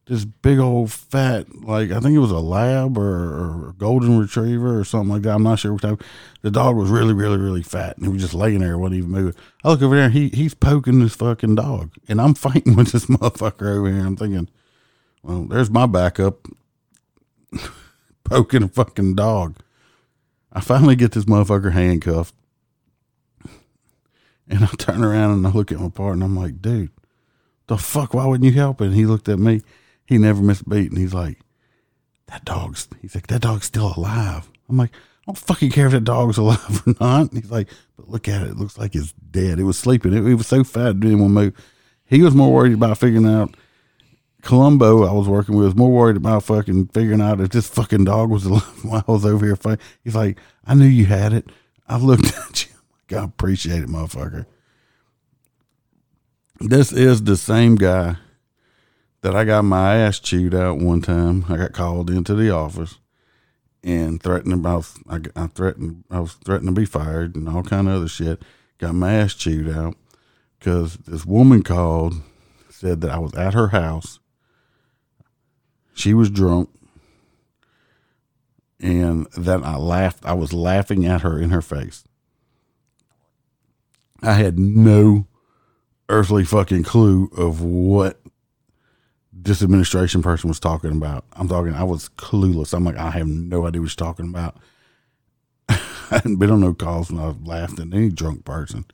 this 0.08 0.24
big 0.24 0.58
old 0.58 0.90
fat, 0.90 1.46
like 1.62 1.90
I 1.90 2.00
think 2.00 2.14
it 2.14 2.18
was 2.18 2.30
a 2.30 2.38
lab 2.38 2.96
or, 2.96 3.02
or 3.02 3.68
a 3.68 3.72
golden 3.74 4.18
retriever 4.18 4.78
or 4.78 4.84
something 4.84 5.12
like 5.12 5.22
that. 5.22 5.34
I'm 5.34 5.42
not 5.42 5.58
sure 5.58 5.74
what 5.74 5.82
type. 5.82 6.02
The 6.40 6.50
dog 6.50 6.76
was 6.76 6.88
really, 6.88 7.12
really, 7.12 7.36
really 7.36 7.62
fat, 7.62 7.98
and 7.98 8.06
he 8.06 8.12
was 8.12 8.22
just 8.22 8.32
laying 8.32 8.60
there, 8.60 8.78
wasn't 8.78 8.98
even 8.98 9.10
moving. 9.10 9.34
I 9.62 9.68
look 9.68 9.82
over 9.82 9.96
there, 9.96 10.06
and 10.06 10.14
he 10.14 10.30
he's 10.30 10.54
poking 10.54 11.00
this 11.00 11.14
fucking 11.14 11.56
dog, 11.56 11.92
and 12.08 12.20
I'm 12.20 12.34
fighting 12.46 12.74
with 12.74 12.92
this 12.92 13.06
motherfucker 13.06 13.76
over 13.76 13.92
here. 13.92 14.04
I'm 14.04 14.16
thinking, 14.16 14.48
well, 15.22 15.44
there's 15.44 15.70
my 15.70 15.84
backup, 15.84 16.46
poking 18.24 18.62
a 18.62 18.68
fucking 18.68 19.14
dog. 19.14 19.58
I 20.50 20.60
finally 20.60 20.96
get 20.96 21.12
this 21.12 21.26
motherfucker 21.26 21.72
handcuffed, 21.72 22.34
and 24.48 24.64
I 24.64 24.68
turn 24.78 25.04
around 25.04 25.32
and 25.32 25.46
I 25.46 25.50
look 25.50 25.70
at 25.70 25.80
my 25.80 25.90
partner, 25.90 26.24
I'm 26.24 26.34
like, 26.34 26.62
dude, 26.62 26.92
the 27.66 27.76
fuck? 27.76 28.14
Why 28.14 28.24
wouldn't 28.24 28.50
you 28.50 28.58
help? 28.58 28.80
And 28.80 28.94
he 28.94 29.04
looked 29.04 29.28
at 29.28 29.38
me 29.38 29.60
he 30.08 30.16
never 30.16 30.40
missed 30.42 30.62
a 30.62 30.68
beat. 30.68 30.90
And 30.90 30.98
he's 30.98 31.12
like, 31.12 31.38
that 32.28 32.44
dog's, 32.46 32.88
he's 33.02 33.14
like, 33.14 33.26
that 33.26 33.42
dog's 33.42 33.66
still 33.66 33.92
alive. 33.94 34.50
I'm 34.68 34.78
like, 34.78 34.94
I 34.94 35.22
don't 35.26 35.38
fucking 35.38 35.70
care 35.70 35.86
if 35.86 35.92
that 35.92 36.04
dog's 36.04 36.38
alive 36.38 36.82
or 36.86 36.94
not. 36.98 37.30
And 37.30 37.42
he's 37.42 37.50
like, 37.50 37.68
but 37.96 38.08
look 38.08 38.26
at 38.26 38.42
it. 38.42 38.48
It 38.48 38.56
looks 38.56 38.78
like 38.78 38.94
it's 38.94 39.12
dead. 39.12 39.60
It 39.60 39.64
was 39.64 39.78
sleeping. 39.78 40.14
It, 40.14 40.26
it 40.26 40.34
was 40.34 40.46
so 40.46 40.64
fat, 40.64 40.88
it 40.88 41.00
didn't 41.00 41.20
want 41.20 41.30
to 41.30 41.34
move. 41.34 41.74
He 42.06 42.22
was 42.22 42.34
more 42.34 42.50
worried 42.50 42.72
about 42.72 42.96
figuring 42.96 43.26
out 43.26 43.54
Columbo, 44.40 45.04
I 45.04 45.12
was 45.12 45.28
working 45.28 45.56
with, 45.56 45.66
was 45.66 45.76
more 45.76 45.90
worried 45.90 46.16
about 46.16 46.44
fucking 46.44 46.88
figuring 46.88 47.20
out 47.20 47.40
if 47.40 47.50
this 47.50 47.68
fucking 47.68 48.04
dog 48.04 48.30
was 48.30 48.44
alive 48.46 48.84
while 48.84 49.04
I 49.06 49.12
was 49.12 49.26
over 49.26 49.44
here. 49.44 49.78
He's 50.04 50.14
like, 50.14 50.38
I 50.64 50.72
knew 50.72 50.86
you 50.86 51.04
had 51.04 51.34
it. 51.34 51.50
I 51.86 51.98
looked 51.98 52.34
at 52.48 52.64
you. 52.64 52.72
God, 53.08 53.24
appreciate 53.24 53.82
it, 53.82 53.88
motherfucker. 53.88 54.46
This 56.60 56.92
is 56.92 57.24
the 57.24 57.36
same 57.36 57.74
guy 57.76 58.16
that 59.22 59.34
I 59.34 59.44
got 59.44 59.64
my 59.64 59.96
ass 59.96 60.18
chewed 60.18 60.54
out 60.54 60.78
one 60.78 61.02
time. 61.02 61.44
I 61.48 61.56
got 61.56 61.72
called 61.72 62.10
into 62.10 62.34
the 62.34 62.50
office 62.50 62.98
and 63.82 64.22
threatened 64.22 64.54
about 64.54 64.90
I, 65.08 65.20
I 65.36 65.46
threatened 65.46 66.04
I 66.10 66.20
was 66.20 66.34
threatened 66.34 66.68
to 66.68 66.80
be 66.80 66.84
fired 66.84 67.36
and 67.36 67.48
all 67.48 67.62
kind 67.62 67.88
of 67.88 67.94
other 67.94 68.08
shit. 68.08 68.42
Got 68.78 68.94
my 68.94 69.14
ass 69.14 69.34
chewed 69.34 69.68
out 69.68 69.96
because 70.58 70.96
this 70.98 71.24
woman 71.24 71.62
called, 71.62 72.14
said 72.70 73.00
that 73.00 73.10
I 73.10 73.18
was 73.18 73.34
at 73.34 73.54
her 73.54 73.68
house. 73.68 74.20
She 75.94 76.14
was 76.14 76.30
drunk, 76.30 76.70
and 78.78 79.26
that 79.36 79.64
I 79.64 79.76
laughed. 79.76 80.24
I 80.24 80.34
was 80.34 80.52
laughing 80.52 81.04
at 81.04 81.22
her 81.22 81.40
in 81.40 81.50
her 81.50 81.62
face. 81.62 82.04
I 84.22 84.34
had 84.34 84.58
no 84.58 85.26
earthly 86.08 86.44
fucking 86.44 86.84
clue 86.84 87.30
of 87.36 87.60
what 87.60 88.20
this 89.42 89.62
administration 89.62 90.22
person 90.22 90.48
was 90.48 90.60
talking 90.60 90.92
about. 90.92 91.24
I'm 91.32 91.48
talking, 91.48 91.74
I 91.74 91.84
was 91.84 92.08
clueless. 92.10 92.74
I'm 92.74 92.84
like, 92.84 92.96
I 92.96 93.10
have 93.10 93.28
no 93.28 93.66
idea 93.66 93.80
what 93.80 93.86
he's 93.86 93.96
talking 93.96 94.28
about. 94.28 94.56
I 95.68 95.76
hadn't 96.10 96.36
been 96.36 96.50
on 96.50 96.60
no 96.60 96.74
calls 96.74 97.10
when 97.10 97.22
I 97.22 97.34
laughed 97.44 97.78
at 97.78 97.92
any 97.92 98.10
drunk 98.10 98.44
person. 98.44 98.84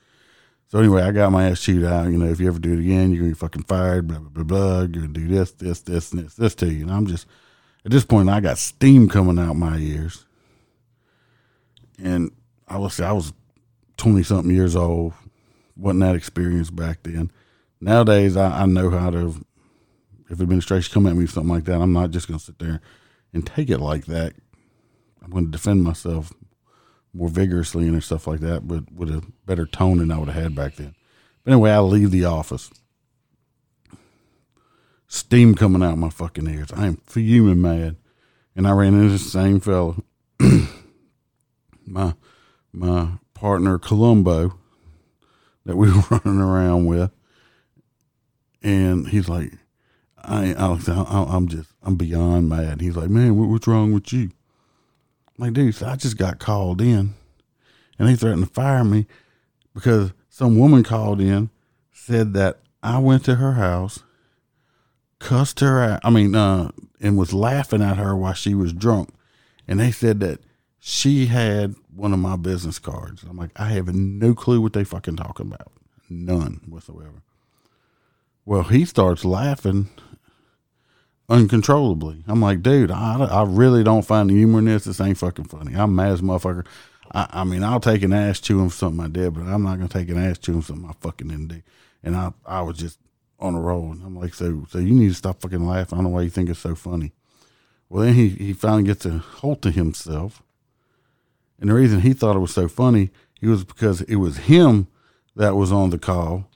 So 0.68 0.78
anyway, 0.80 1.02
I 1.02 1.12
got 1.12 1.32
my 1.32 1.48
ass 1.48 1.62
chewed 1.62 1.84
out. 1.84 2.10
You 2.10 2.18
know, 2.18 2.26
if 2.26 2.40
you 2.40 2.48
ever 2.48 2.58
do 2.58 2.72
it 2.74 2.80
again, 2.80 3.10
you're 3.10 3.20
gonna 3.20 3.30
be 3.30 3.38
fucking 3.38 3.62
fired. 3.64 4.08
Blah 4.08 4.18
blah 4.18 4.28
blah 4.28 4.44
blah. 4.44 4.78
You're 4.80 5.06
gonna 5.06 5.08
do 5.08 5.28
this, 5.28 5.52
this, 5.52 5.80
this, 5.80 6.12
and 6.12 6.24
this, 6.24 6.34
this 6.34 6.54
to 6.56 6.66
you. 6.66 6.82
And 6.82 6.90
I'm 6.90 7.06
just 7.06 7.26
at 7.84 7.90
this 7.90 8.04
point, 8.04 8.28
I 8.28 8.40
got 8.40 8.58
steam 8.58 9.08
coming 9.08 9.38
out 9.38 9.54
my 9.54 9.78
ears. 9.78 10.26
And 12.02 12.32
I 12.66 12.78
was 12.78 12.98
I 13.00 13.12
was 13.12 13.32
twenty 13.96 14.24
something 14.24 14.54
years 14.54 14.74
old. 14.74 15.14
wasn't 15.76 16.00
that 16.00 16.16
experienced 16.16 16.74
back 16.74 17.04
then. 17.04 17.30
Nowadays, 17.80 18.36
I, 18.36 18.62
I 18.62 18.66
know 18.66 18.90
how 18.90 19.10
to 19.10 19.44
if 20.30 20.40
administration 20.40 20.92
come 20.92 21.06
at 21.06 21.14
me 21.14 21.24
with 21.24 21.30
something 21.30 21.52
like 21.52 21.64
that, 21.64 21.80
I'm 21.80 21.92
not 21.92 22.10
just 22.10 22.28
going 22.28 22.38
to 22.38 22.44
sit 22.44 22.58
there 22.58 22.80
and 23.32 23.46
take 23.46 23.70
it 23.70 23.78
like 23.78 24.06
that. 24.06 24.34
I'm 25.22 25.30
going 25.30 25.46
to 25.46 25.50
defend 25.50 25.82
myself 25.82 26.32
more 27.12 27.28
vigorously 27.28 27.86
and 27.88 28.02
stuff 28.02 28.26
like 28.26 28.40
that, 28.40 28.66
but 28.66 28.92
with 28.92 29.10
a 29.10 29.24
better 29.46 29.66
tone 29.66 29.98
than 29.98 30.10
I 30.10 30.18
would 30.18 30.28
have 30.28 30.42
had 30.42 30.54
back 30.54 30.76
then. 30.76 30.94
But 31.44 31.52
anyway, 31.52 31.70
I 31.70 31.80
leave 31.80 32.10
the 32.10 32.24
office. 32.24 32.70
Steam 35.06 35.54
coming 35.54 35.82
out 35.82 35.96
my 35.96 36.10
fucking 36.10 36.48
ears. 36.48 36.72
I 36.72 36.86
am 36.86 36.96
fuming 37.06 37.62
mad. 37.62 37.96
And 38.56 38.66
I 38.66 38.72
ran 38.72 38.94
into 38.94 39.12
the 39.12 39.18
same 39.18 39.60
fellow. 39.60 40.02
my 41.86 42.14
my 42.72 43.08
partner 43.34 43.78
Columbo 43.78 44.58
that 45.64 45.76
we 45.76 45.90
were 45.92 46.02
running 46.10 46.40
around 46.40 46.86
with. 46.86 47.10
And 48.62 49.08
he's 49.08 49.28
like, 49.28 49.52
I, 50.26 50.54
I, 50.54 51.36
am 51.36 51.48
just, 51.48 51.70
I'm 51.82 51.96
beyond 51.96 52.48
mad. 52.48 52.80
He's 52.80 52.96
like, 52.96 53.10
man, 53.10 53.36
what, 53.36 53.48
what's 53.48 53.66
wrong 53.66 53.92
with 53.92 54.12
you? 54.12 54.30
I'm 55.38 55.44
like, 55.46 55.52
dude, 55.52 55.82
I 55.82 55.96
just 55.96 56.16
got 56.16 56.38
called 56.38 56.80
in 56.80 57.14
and 57.98 58.08
they 58.08 58.16
threatened 58.16 58.46
to 58.46 58.52
fire 58.52 58.84
me 58.84 59.06
because 59.74 60.12
some 60.28 60.58
woman 60.58 60.82
called 60.82 61.20
in, 61.20 61.50
said 61.92 62.34
that 62.34 62.60
I 62.82 62.98
went 62.98 63.24
to 63.24 63.36
her 63.36 63.52
house, 63.52 64.00
cussed 65.18 65.60
her 65.60 65.82
out. 65.82 66.00
I 66.04 66.10
mean, 66.10 66.34
uh, 66.34 66.70
and 67.00 67.16
was 67.16 67.32
laughing 67.32 67.82
at 67.82 67.96
her 67.96 68.16
while 68.16 68.34
she 68.34 68.54
was 68.54 68.72
drunk. 68.72 69.10
And 69.66 69.80
they 69.80 69.90
said 69.90 70.20
that 70.20 70.40
she 70.78 71.26
had 71.26 71.74
one 71.94 72.12
of 72.12 72.18
my 72.18 72.36
business 72.36 72.78
cards. 72.78 73.22
I'm 73.22 73.36
like, 73.36 73.50
I 73.56 73.68
have 73.70 73.94
no 73.94 74.34
clue 74.34 74.60
what 74.60 74.72
they 74.72 74.84
fucking 74.84 75.16
talking 75.16 75.46
about. 75.46 75.72
None 76.10 76.60
whatsoever. 76.68 77.22
Well, 78.44 78.64
he 78.64 78.84
starts 78.84 79.24
laughing 79.24 79.88
uncontrollably. 81.28 82.22
I'm 82.26 82.40
like, 82.40 82.62
dude, 82.62 82.90
I, 82.90 83.24
I 83.24 83.44
really 83.44 83.82
don't 83.82 84.04
find 84.04 84.28
the 84.30 84.34
humor 84.34 84.58
in 84.58 84.66
this. 84.66 84.84
This 84.84 85.00
ain't 85.00 85.18
fucking 85.18 85.46
funny. 85.46 85.74
I'm 85.74 85.94
mad 85.94 86.12
as 86.12 86.22
motherfucker. 86.22 86.66
I, 87.12 87.26
I 87.30 87.44
mean, 87.44 87.62
I'll 87.62 87.80
take 87.80 88.02
an 88.02 88.12
ass 88.12 88.40
chewing 88.40 88.70
for 88.70 88.76
something 88.76 89.04
I 89.04 89.08
did, 89.08 89.34
but 89.34 89.42
I'm 89.42 89.62
not 89.62 89.76
gonna 89.76 89.88
take 89.88 90.08
an 90.08 90.18
ass 90.18 90.38
chewing 90.38 90.62
for 90.62 90.68
something 90.68 90.88
I 90.88 90.94
fucking 91.00 91.28
didn't 91.28 91.48
do. 91.48 91.62
And 92.02 92.16
I, 92.16 92.32
I 92.44 92.62
was 92.62 92.76
just 92.76 92.98
on 93.38 93.54
a 93.54 93.60
roll. 93.60 93.92
And 93.92 94.02
I'm 94.02 94.16
like, 94.16 94.34
so, 94.34 94.66
so 94.70 94.78
you 94.78 94.94
need 94.94 95.08
to 95.08 95.14
stop 95.14 95.40
fucking 95.40 95.66
laughing. 95.66 95.98
I 95.98 96.02
don't 96.02 96.10
know 96.10 96.16
why 96.16 96.22
you 96.22 96.30
think 96.30 96.50
it's 96.50 96.60
so 96.60 96.74
funny. 96.74 97.12
Well, 97.88 98.04
then 98.04 98.14
he, 98.14 98.28
he 98.28 98.52
finally 98.52 98.84
gets 98.84 99.06
a 99.06 99.18
hold 99.18 99.62
to 99.62 99.70
himself. 99.70 100.42
And 101.60 101.70
the 101.70 101.74
reason 101.74 102.00
he 102.00 102.12
thought 102.12 102.36
it 102.36 102.40
was 102.40 102.52
so 102.52 102.68
funny, 102.68 103.10
it 103.40 103.48
was 103.48 103.64
because 103.64 104.00
it 104.02 104.16
was 104.16 104.38
him 104.38 104.88
that 105.36 105.56
was 105.56 105.72
on 105.72 105.90
the 105.90 105.98
call 105.98 106.48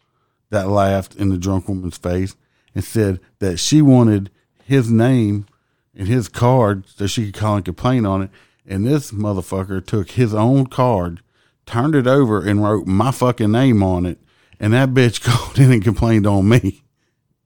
that 0.51 0.69
laughed 0.69 1.15
in 1.17 1.29
the 1.29 1.39
drunk 1.39 1.69
woman's 1.69 1.99
face 1.99 2.35
and 2.75 2.83
said 2.83 3.21
that 3.39 3.59
she 3.59 3.83
wanted 3.83 4.31
his 4.69 4.91
name 4.91 5.47
and 5.95 6.07
his 6.07 6.29
card 6.29 6.87
so 6.87 7.07
she 7.07 7.25
could 7.25 7.41
call 7.41 7.57
and 7.57 7.65
complain 7.65 8.05
on 8.05 8.21
it. 8.21 8.31
And 8.67 8.87
this 8.87 9.13
motherfucker 9.13 9.85
took 9.85 10.11
his 10.11 10.35
own 10.35 10.67
card, 10.67 11.23
turned 11.65 11.95
it 11.95 12.07
over, 12.07 12.47
and 12.47 12.63
wrote 12.63 12.87
my 12.87 13.11
fucking 13.11 13.51
name 13.51 13.83
on 13.83 14.05
it. 14.05 14.19
And 14.61 14.75
that 14.75 14.91
bitch 14.91 15.23
called 15.25 15.59
in 15.59 15.73
and 15.73 15.83
complained 15.83 16.27
on 16.27 16.49
me. 16.49 16.83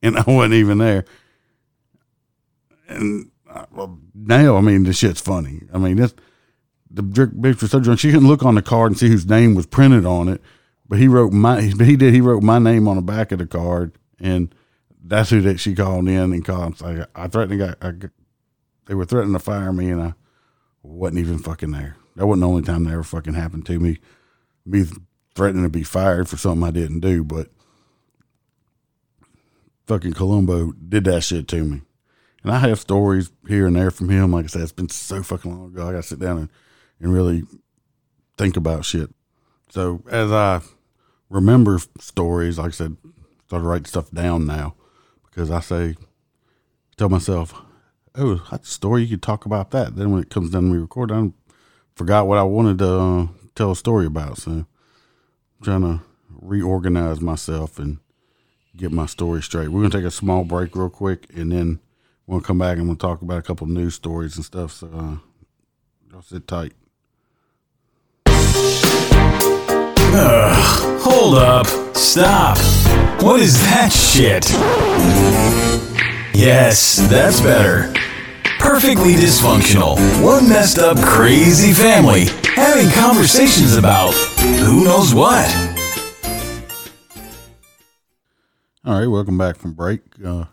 And 0.03 0.17
I 0.17 0.25
wasn't 0.27 0.55
even 0.55 0.79
there. 0.79 1.05
And 2.89 3.31
uh, 3.49 3.67
well, 3.71 4.01
now, 4.17 4.57
I 4.57 4.61
mean, 4.61 4.83
this 4.83 4.99
shit's 4.99 5.21
funny. 5.21 5.61
I 5.73 5.79
mean, 5.79 5.95
this 5.95 6.13
the 6.91 7.05
bitch 7.05 7.63
was 7.63 7.71
so 7.71 7.79
drunk 7.79 8.01
she 8.01 8.11
couldn't 8.11 8.27
look 8.27 8.43
on 8.43 8.57
the 8.57 8.63
card 8.63 8.91
and 8.91 8.99
see 8.99 9.07
whose 9.07 9.29
name 9.29 9.55
was 9.55 9.67
printed 9.67 10.05
on 10.05 10.27
it. 10.27 10.43
But 10.89 10.99
he 10.99 11.07
wrote 11.07 11.33
my 11.33 11.61
he 11.61 11.97
did 11.97 12.13
he 12.13 12.21
wrote 12.21 12.43
my 12.43 12.59
name 12.59 12.89
on 12.89 12.97
the 12.97 13.03
back 13.03 13.31
of 13.31 13.39
the 13.39 13.47
card 13.47 13.93
and 14.19 14.53
that's 15.05 15.31
who 15.31 15.41
that 15.43 15.59
she 15.59 15.75
called 15.75 16.09
in 16.09 16.33
and 16.33 16.45
called. 16.45 16.81
I, 16.83 17.07
I 17.15 17.29
threatened, 17.29 17.63
I, 17.63 17.75
I, 17.87 17.93
they 18.87 18.95
were 18.95 19.05
threatening 19.05 19.35
to 19.35 19.39
fire 19.39 19.73
me, 19.73 19.91
and 19.91 20.03
I 20.03 20.15
wasn't 20.83 21.19
even 21.19 21.39
fucking 21.39 21.73
there. 21.73 21.97
that 22.17 22.27
wasn't 22.27 22.43
the 22.43 22.49
only 22.49 22.63
time 22.63 22.85
that 22.85 22.93
ever 22.93 23.03
fucking 23.03 23.35
happened 23.35 23.67
to 23.67 23.79
me. 23.79 23.99
Me 24.65 24.85
threatening 25.35 25.65
to 25.65 25.71
be 25.71 25.83
fired 25.83 26.29
for 26.29 26.37
something 26.37 26.67
I 26.67 26.71
didn't 26.71 27.01
do, 27.01 27.25
but 27.25 27.49
fucking 29.87 30.13
Columbo 30.13 30.73
did 30.73 31.05
that 31.05 31.23
shit 31.23 31.49
to 31.49 31.65
me. 31.65 31.83
And 32.45 32.53
I 32.53 32.59
have 32.59 32.81
stories 32.81 33.31
here 33.49 33.67
and 33.67 33.77
there 33.77 33.91
from 33.91 34.09
him. 34.09 34.33
Like 34.33 34.45
I 34.45 34.49
said, 34.49 34.63
it's 34.63 34.73
been 34.73 34.89
so 34.89 35.23
fucking 35.23 35.51
long 35.51 35.67
ago. 35.67 35.89
I 35.89 35.93
got 35.93 35.99
to 35.99 36.03
sit 36.03 36.19
down 36.19 36.39
and, 36.39 36.49
and 37.01 37.13
really 37.13 37.45
think 38.37 38.57
about 38.57 38.85
shit. 38.85 39.11
So 39.71 40.03
as 40.11 40.31
I 40.33 40.61
remember 41.29 41.79
stories, 41.99 42.59
like 42.59 42.69
I 42.69 42.71
said, 42.71 42.97
started 43.47 43.67
writing 43.67 43.87
stuff 43.87 44.11
down 44.11 44.47
now 44.47 44.75
because 45.33 45.51
I 45.51 45.61
say, 45.61 45.97
tell 46.97 47.09
myself, 47.09 47.55
oh, 48.15 48.47
that's 48.51 48.69
a 48.69 48.73
story 48.73 49.03
you 49.03 49.09
could 49.09 49.23
talk 49.23 49.47
about 49.47 49.71
that. 49.71 49.97
Then 49.97 50.11
when 50.13 50.23
it 50.23 50.29
comes 50.31 50.51
down 50.51 50.65
to 50.65 50.69
me 50.69 50.79
recording, 50.79 51.17
I 51.49 51.53
forgot 51.95 52.27
what 52.27 52.39
I 52.39 52.43
wanted 52.43 52.79
to 52.79 52.93
uh, 52.93 53.27
tell 53.55 53.71
a 53.71 53.77
story 53.77 54.07
about. 54.07 54.39
So 54.39 54.51
I'm 54.51 54.67
trying 55.63 55.83
to 55.83 56.03
reorganize 56.29 57.21
myself 57.21 57.79
and 57.79 57.99
get 58.77 58.93
my 58.93 59.07
story 59.07 59.43
straight. 59.43 59.69
We're 59.69 59.81
gonna 59.81 59.91
take 59.91 60.05
a 60.05 60.11
small 60.11 60.45
break 60.45 60.77
real 60.77 60.91
quick, 60.91 61.27
and 61.35 61.51
then 61.51 61.81
we'll 62.27 62.41
come 62.41 62.59
back 62.59 62.77
and 62.77 62.87
we'll 62.87 62.97
talk 62.97 63.23
about 63.23 63.39
a 63.39 63.43
couple 63.43 63.67
news 63.67 63.95
stories 63.95 64.37
and 64.37 64.45
stuff. 64.45 64.73
So 64.73 64.89
uh, 64.89 65.17
y'all 66.11 66.23
sit 66.23 66.47
tight. 66.47 66.73
Ugh, 70.15 70.52
hold 71.23 71.37
up. 71.37 71.69
Stop. 71.95 72.59
What 73.23 73.39
is 73.39 73.61
that 73.61 73.93
shit? 73.93 74.51
Yes, 76.35 76.97
that's 77.09 77.41
better. 77.41 77.93
Perfectly 78.59 79.13
dysfunctional. 79.13 79.95
One 80.21 80.49
messed 80.49 80.81
up, 80.81 80.99
crazy 80.99 81.73
family 81.73 82.25
having 82.57 82.91
conversations 82.91 83.77
about 83.77 84.13
who 84.15 84.83
knows 84.83 85.15
what. 85.15 85.47
All 88.85 88.99
right, 88.99 89.07
welcome 89.07 89.39
back 89.39 89.55
from 89.55 89.75
break. 89.75 90.01
Uh, 90.25 90.47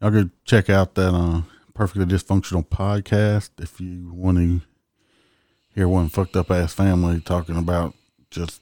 y'all 0.00 0.10
go 0.12 0.30
check 0.44 0.70
out 0.70 0.94
that 0.94 1.12
uh, 1.12 1.42
perfectly 1.74 2.04
dysfunctional 2.04 2.64
podcast 2.64 3.50
if 3.58 3.80
you 3.80 4.12
want 4.14 4.38
to 4.38 4.60
hear 5.74 5.88
one 5.88 6.08
fucked 6.10 6.36
up 6.36 6.52
ass 6.52 6.72
family 6.72 7.20
talking 7.20 7.56
about 7.56 7.94
just 8.30 8.60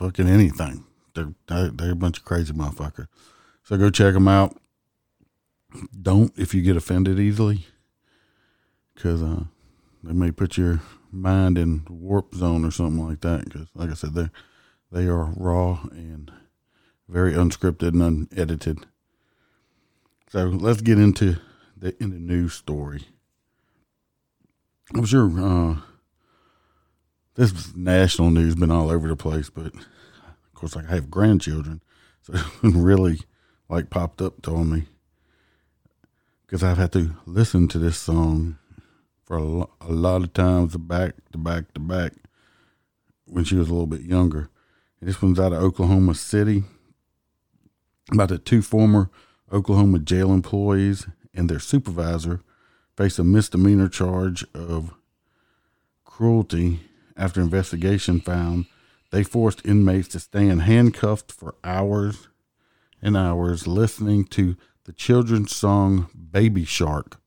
fucking 0.00 0.28
anything. 0.28 0.84
They're 1.14 1.34
they're, 1.46 1.92
a 1.92 1.94
bunch 1.94 2.18
of 2.18 2.24
crazy 2.24 2.52
motherfuckers. 2.54 3.08
So 3.62 3.76
go 3.76 3.90
check 3.90 4.14
them 4.14 4.28
out. 4.28 4.56
Don't 6.00 6.32
if 6.36 6.54
you 6.54 6.62
get 6.62 6.76
offended 6.76 7.20
easily, 7.20 7.66
because 8.94 9.22
uh, 9.22 9.44
they 10.02 10.12
may 10.12 10.30
put 10.30 10.56
your 10.56 10.80
mind 11.12 11.58
in 11.58 11.84
warp 11.88 12.34
zone 12.34 12.64
or 12.64 12.70
something 12.70 13.06
like 13.06 13.20
that. 13.20 13.44
Because 13.44 13.68
like 13.74 13.90
I 13.90 13.94
said, 13.94 14.14
they 14.14 14.30
they 14.90 15.06
are 15.06 15.32
raw 15.36 15.80
and 15.92 16.32
very 17.08 17.32
unscripted 17.32 17.90
and 17.90 18.28
unedited. 18.32 18.86
So 20.30 20.46
let's 20.46 20.80
get 20.80 20.98
into 20.98 21.36
the 21.76 21.94
in 22.02 22.10
the 22.10 22.18
news 22.18 22.54
story. 22.54 23.08
I'm 24.94 25.04
sure 25.04 25.30
uh, 25.38 25.76
this 27.34 27.74
national 27.74 28.30
news 28.30 28.54
been 28.54 28.70
all 28.70 28.90
over 28.90 29.08
the 29.08 29.16
place, 29.16 29.50
but 29.50 29.66
of 29.66 30.54
course, 30.54 30.76
like 30.76 30.88
I 30.88 30.94
have 30.94 31.10
grandchildren, 31.10 31.82
so 32.22 32.34
it 32.62 32.74
really 32.74 33.20
like 33.68 33.90
popped 33.90 34.20
up 34.20 34.46
on 34.48 34.70
me 34.70 34.86
because 36.44 36.62
I've 36.62 36.78
had 36.78 36.92
to 36.92 37.14
listen 37.26 37.68
to 37.68 37.78
this 37.78 37.96
song 37.96 38.58
for 39.22 39.36
a, 39.36 39.42
lo- 39.44 39.70
a 39.80 39.92
lot 39.92 40.22
of 40.22 40.32
times 40.32 40.76
back 40.76 41.14
to 41.30 41.38
back 41.38 41.72
to 41.74 41.80
back 41.80 42.14
when 43.26 43.44
she 43.44 43.54
was 43.54 43.68
a 43.68 43.72
little 43.72 43.86
bit 43.86 44.00
younger. 44.00 44.50
And 45.00 45.08
this 45.08 45.22
one's 45.22 45.38
out 45.38 45.52
of 45.52 45.62
Oklahoma 45.62 46.16
City 46.16 46.64
about 48.12 48.30
the 48.30 48.38
two 48.38 48.62
former 48.62 49.08
Oklahoma 49.52 50.00
jail 50.00 50.32
employees 50.32 51.06
and 51.32 51.48
their 51.48 51.60
supervisor 51.60 52.40
face 52.96 53.18
a 53.18 53.24
misdemeanor 53.24 53.88
charge 53.88 54.44
of 54.52 54.92
cruelty 56.04 56.80
after 57.20 57.40
investigation 57.42 58.18
found 58.18 58.64
they 59.10 59.22
forced 59.22 59.64
inmates 59.66 60.08
to 60.08 60.18
stand 60.18 60.62
handcuffed 60.62 61.30
for 61.30 61.54
hours 61.62 62.28
and 63.02 63.16
hours 63.16 63.66
listening 63.66 64.24
to 64.24 64.56
the 64.84 64.92
children's 64.92 65.54
song 65.54 66.08
Baby 66.32 66.64
Shark 66.64 67.20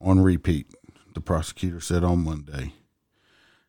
on 0.00 0.20
repeat, 0.20 0.66
the 1.14 1.20
prosecutor 1.20 1.80
said 1.80 2.04
on 2.04 2.24
Monday. 2.24 2.74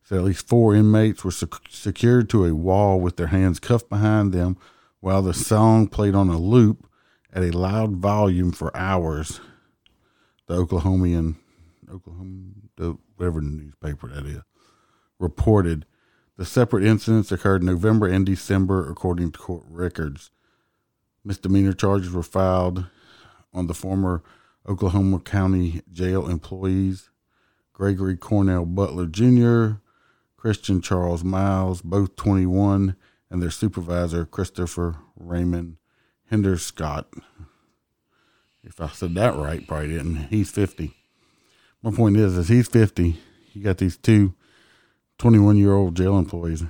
So 0.03 0.17
at 0.17 0.23
least 0.23 0.47
four 0.47 0.75
inmates 0.75 1.23
were 1.23 1.31
sec- 1.31 1.69
secured 1.69 2.29
to 2.31 2.45
a 2.45 2.53
wall 2.53 2.99
with 2.99 3.15
their 3.15 3.27
hands 3.27 3.59
cuffed 3.59 3.87
behind 3.87 4.33
them 4.33 4.57
while 4.99 5.21
the 5.21 5.33
song 5.33 5.87
played 5.87 6.13
on 6.13 6.27
a 6.27 6.37
loop 6.37 6.89
at 7.31 7.43
a 7.43 7.57
loud 7.57 7.93
volume 7.93 8.51
for 8.51 8.75
hours. 8.75 9.39
The 10.47 10.55
Oklahomian, 10.55 11.35
Oklahoma, 11.89 12.51
the, 12.75 12.97
whatever 13.15 13.39
newspaper 13.39 14.09
that 14.09 14.25
is, 14.25 14.41
reported 15.23 15.85
the 16.37 16.45
separate 16.45 16.83
incidents 16.83 17.31
occurred 17.31 17.61
in 17.61 17.67
November 17.67 18.07
and 18.07 18.25
December, 18.25 18.89
according 18.89 19.31
to 19.31 19.39
court 19.39 19.63
records. 19.67 20.29
Misdemeanor 21.23 21.73
charges 21.73 22.11
were 22.11 22.23
filed 22.23 22.85
on 23.53 23.67
the 23.67 23.73
former 23.73 24.21
Oklahoma 24.67 25.19
County 25.19 25.81
Jail 25.91 26.27
employees 26.29 27.09
Gregory 27.71 28.17
Cornell 28.17 28.65
Butler 28.65 29.07
Jr., 29.07 29.79
Christian 30.37 30.81
Charles 30.81 31.23
Miles, 31.23 31.81
both 31.81 32.15
21, 32.17 32.95
and 33.31 33.41
their 33.41 33.49
supervisor, 33.49 34.25
Christopher 34.25 34.97
Raymond 35.15 35.77
Hendershott. 36.31 37.05
If 38.63 38.79
I 38.79 38.89
said 38.89 39.15
that 39.15 39.35
right, 39.35 39.65
probably 39.65 39.89
didn't. 39.89 40.27
He's 40.27 40.51
50. 40.51 40.93
My 41.81 41.91
point 41.91 42.17
is, 42.17 42.37
is 42.37 42.49
he's 42.49 42.67
50. 42.67 43.17
You 43.53 43.63
got 43.63 43.77
these 43.77 43.97
two 43.97 44.35
21 45.19 45.57
year 45.57 45.73
old 45.73 45.95
jail 45.95 46.17
employees. 46.17 46.63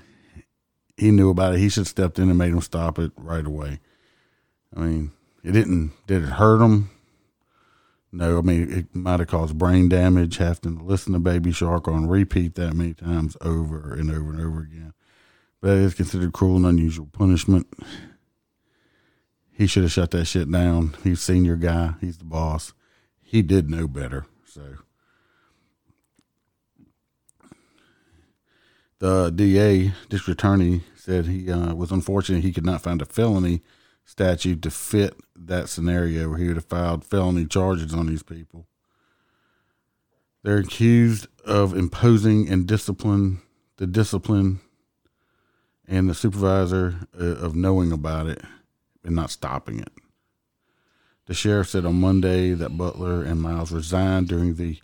He 0.97 1.11
knew 1.11 1.29
about 1.29 1.55
it. 1.55 1.59
He 1.59 1.69
should 1.69 1.81
have 1.81 1.87
stepped 1.87 2.19
in 2.19 2.29
and 2.29 2.37
made 2.37 2.53
them 2.53 2.61
stop 2.61 2.99
it 2.99 3.11
right 3.17 3.45
away. 3.45 3.79
I 4.75 4.79
mean, 4.81 5.11
it 5.43 5.51
didn't, 5.51 5.93
did 6.07 6.23
it 6.23 6.29
hurt 6.29 6.59
them? 6.59 6.89
No, 8.11 8.37
I 8.37 8.41
mean, 8.41 8.71
it 8.71 8.95
might 8.95 9.19
have 9.19 9.27
caused 9.27 9.57
brain 9.57 9.89
damage 9.89 10.37
having 10.37 10.77
to 10.77 10.83
listen 10.83 11.13
to 11.13 11.19
Baby 11.19 11.51
Shark 11.51 11.87
on 11.87 12.07
repeat 12.07 12.53
that 12.55 12.75
many 12.75 12.93
times 12.93 13.35
over 13.41 13.91
and 13.93 14.11
over 14.11 14.31
and 14.31 14.39
over 14.39 14.61
again. 14.61 14.93
But 15.61 15.71
it 15.71 15.79
is 15.79 15.93
considered 15.95 16.31
cruel 16.31 16.57
and 16.57 16.65
unusual 16.65 17.07
punishment. 17.11 17.67
He 19.51 19.65
should 19.65 19.83
have 19.83 19.91
shut 19.91 20.11
that 20.11 20.25
shit 20.25 20.51
down. 20.51 20.95
He's 21.03 21.21
senior 21.21 21.55
guy. 21.55 21.95
He's 22.01 22.19
the 22.19 22.25
boss. 22.25 22.73
He 23.21 23.41
did 23.41 23.69
know 23.69 23.87
better. 23.87 24.27
So 24.45 24.75
the 29.03 29.29
DA, 29.31 29.91
district 30.07 30.39
attorney, 30.39 30.81
said 30.95 31.25
he 31.25 31.51
uh, 31.51 31.75
was 31.75 31.91
unfortunate 31.91 32.41
he 32.41 32.53
could 32.53 32.65
not 32.65 32.81
find 32.81 33.01
a 33.01 33.05
felony 33.05 33.61
statute 34.05 34.61
to 34.61 34.71
fit 34.71 35.19
that 35.35 35.67
scenario 35.67 36.29
where 36.29 36.37
he 36.37 36.47
would 36.47 36.55
have 36.55 36.63
filed 36.63 37.03
felony 37.03 37.45
charges 37.45 37.93
on 37.93 38.07
these 38.07 38.23
people. 38.23 38.65
They're 40.41 40.59
accused 40.59 41.27
of 41.43 41.75
imposing 41.75 42.47
and 42.47 42.65
discipline 42.65 43.41
the 43.75 43.87
discipline 43.87 44.61
and 45.85 46.09
the 46.09 46.15
supervisor 46.15 46.95
uh, 47.19 47.25
of 47.25 47.57
knowing 47.57 47.91
about 47.91 48.27
it 48.27 48.41
and 49.03 49.17
not 49.17 49.31
stopping 49.31 49.79
it. 49.79 49.91
The 51.25 51.33
sheriff 51.33 51.67
said 51.67 51.85
on 51.85 51.99
Monday 51.99 52.53
that 52.53 52.77
Butler 52.77 53.21
and 53.21 53.41
Miles 53.41 53.73
resigned 53.73 54.29
during 54.29 54.55
the 54.55 54.79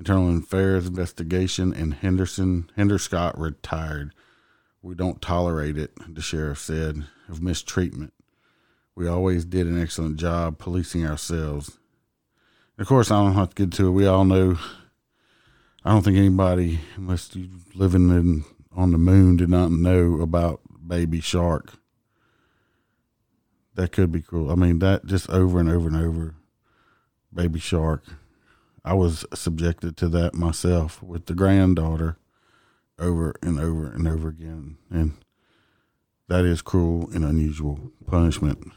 internal 0.00 0.34
affairs 0.38 0.86
investigation 0.86 1.74
and 1.74 1.92
Henderson 1.92 2.70
Hendershott 2.76 3.38
retired. 3.38 4.14
We 4.80 4.94
don't 4.94 5.20
tolerate 5.20 5.76
it, 5.76 5.92
the 6.08 6.22
sheriff 6.22 6.58
said, 6.58 7.04
of 7.28 7.42
mistreatment. 7.42 8.14
We 8.94 9.06
always 9.06 9.44
did 9.44 9.66
an 9.66 9.80
excellent 9.80 10.16
job 10.16 10.58
policing 10.58 11.06
ourselves. 11.06 11.78
Of 12.78 12.86
course, 12.86 13.10
I 13.10 13.22
don't 13.22 13.34
have 13.34 13.50
to 13.50 13.66
get 13.66 13.76
to 13.76 13.88
it. 13.88 13.90
We 13.90 14.06
all 14.06 14.24
know. 14.24 14.58
I 15.84 15.92
don't 15.92 16.02
think 16.02 16.16
anybody, 16.16 16.80
unless 16.96 17.36
you 17.36 17.50
living 17.74 18.08
in 18.08 18.44
on 18.74 18.92
the 18.92 18.98
moon, 18.98 19.36
did 19.36 19.50
not 19.50 19.70
know 19.70 20.22
about 20.22 20.62
Baby 20.86 21.20
Shark. 21.20 21.74
That 23.74 23.92
could 23.92 24.10
be 24.10 24.22
cruel. 24.22 24.50
I 24.50 24.54
mean, 24.54 24.78
that 24.78 25.04
just 25.04 25.28
over 25.28 25.60
and 25.60 25.68
over 25.68 25.88
and 25.88 25.96
over. 25.98 26.36
Baby 27.34 27.60
Shark. 27.60 28.04
I 28.84 28.94
was 28.94 29.24
subjected 29.34 29.96
to 29.98 30.08
that 30.08 30.34
myself 30.34 31.02
with 31.02 31.26
the 31.26 31.34
granddaughter 31.34 32.16
over 32.98 33.34
and 33.42 33.58
over 33.58 33.90
and 33.90 34.06
over 34.08 34.28
again. 34.28 34.76
And 34.90 35.14
that 36.28 36.44
is 36.44 36.62
cruel 36.62 37.10
and 37.12 37.24
unusual 37.24 37.92
punishment. 38.06 38.72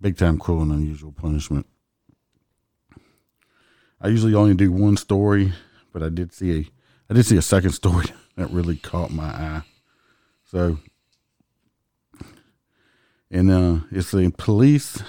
Big 0.00 0.16
time 0.16 0.38
cruel 0.38 0.62
and 0.62 0.72
unusual 0.72 1.12
punishment. 1.12 1.66
I 4.00 4.08
usually 4.08 4.34
only 4.34 4.54
do 4.54 4.72
one 4.72 4.96
story, 4.96 5.52
but 5.92 6.02
I 6.02 6.08
did 6.08 6.32
see 6.32 6.58
a 6.58 6.66
I 7.08 7.14
did 7.14 7.26
see 7.26 7.36
a 7.36 7.42
second 7.42 7.70
story 7.72 8.06
that 8.36 8.50
really 8.50 8.76
caught 8.76 9.10
my 9.10 9.24
eye. 9.24 9.62
So, 10.44 10.78
and 13.30 13.50
uh, 13.50 13.84
it's 13.90 14.10
the 14.10 14.30
police 14.36 15.02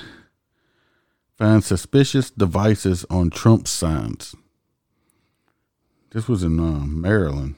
find 1.37 1.63
suspicious 1.63 2.29
devices 2.29 3.05
on 3.09 3.29
Trump 3.29 3.67
signs. 3.67 4.35
This 6.11 6.27
was 6.27 6.43
in 6.43 6.59
uh, 6.59 6.85
Maryland. 6.85 7.55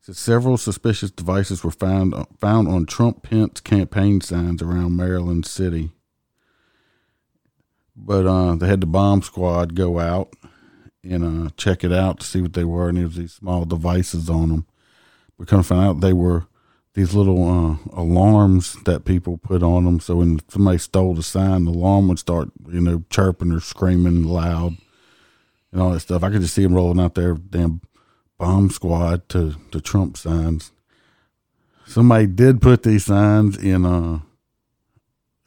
Says 0.00 0.18
several 0.18 0.56
suspicious 0.56 1.10
devices 1.10 1.62
were 1.62 1.70
found 1.70 2.14
found 2.40 2.66
on 2.66 2.86
Trump 2.86 3.22
Pence 3.22 3.60
campaign 3.60 4.20
signs 4.20 4.60
around 4.60 4.96
Maryland 4.96 5.46
City. 5.46 5.92
But 7.94 8.26
uh, 8.26 8.56
they 8.56 8.66
had 8.66 8.80
the 8.80 8.86
bomb 8.86 9.22
squad 9.22 9.76
go 9.76 10.00
out 10.00 10.34
and 11.04 11.46
uh, 11.46 11.50
check 11.56 11.84
it 11.84 11.92
out 11.92 12.18
to 12.20 12.26
see 12.26 12.40
what 12.40 12.54
they 12.54 12.64
were, 12.64 12.88
and 12.88 12.98
there 12.98 13.06
was 13.06 13.16
these 13.16 13.34
small 13.34 13.64
devices 13.64 14.28
on 14.28 14.48
them. 14.48 14.66
We 15.38 15.46
kind 15.46 15.60
of 15.60 15.66
found 15.66 15.86
out 15.86 16.00
they 16.00 16.12
were 16.12 16.46
these 16.94 17.14
little 17.14 17.48
uh, 17.48 17.76
alarms 17.98 18.76
that 18.84 19.04
people 19.04 19.38
put 19.38 19.62
on 19.62 19.84
them. 19.84 19.98
So 20.00 20.16
when 20.16 20.40
somebody 20.48 20.78
stole 20.78 21.14
the 21.14 21.22
sign, 21.22 21.64
the 21.64 21.70
alarm 21.70 22.08
would 22.08 22.18
start, 22.18 22.50
you 22.70 22.80
know, 22.80 23.04
chirping 23.08 23.52
or 23.52 23.60
screaming 23.60 24.24
loud 24.24 24.76
and 25.72 25.80
all 25.80 25.92
that 25.92 26.00
stuff. 26.00 26.22
I 26.22 26.30
could 26.30 26.42
just 26.42 26.54
see 26.54 26.62
them 26.62 26.74
rolling 26.74 27.00
out 27.00 27.14
their 27.14 27.34
damn 27.34 27.80
bomb 28.38 28.70
squad 28.70 29.28
to 29.30 29.56
the 29.72 29.80
Trump 29.80 30.16
signs. 30.16 30.72
Somebody 31.86 32.26
did 32.26 32.60
put 32.60 32.82
these 32.82 33.06
signs 33.06 33.56
in. 33.56 33.86
Uh, 33.86 34.20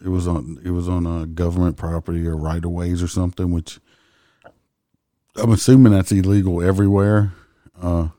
it 0.04 0.10
was 0.10 0.28
on 0.28 0.60
it 0.64 0.72
was 0.72 0.90
on 0.90 1.06
a 1.06 1.26
government 1.26 1.78
property 1.78 2.26
or 2.28 2.36
right 2.36 2.64
of 2.64 2.72
ways 2.72 3.02
or 3.02 3.08
something, 3.08 3.52
which 3.52 3.80
I'm 5.36 5.52
assuming 5.52 5.94
that's 5.94 6.12
illegal 6.12 6.62
everywhere. 6.62 7.34
Uh, 7.82 8.10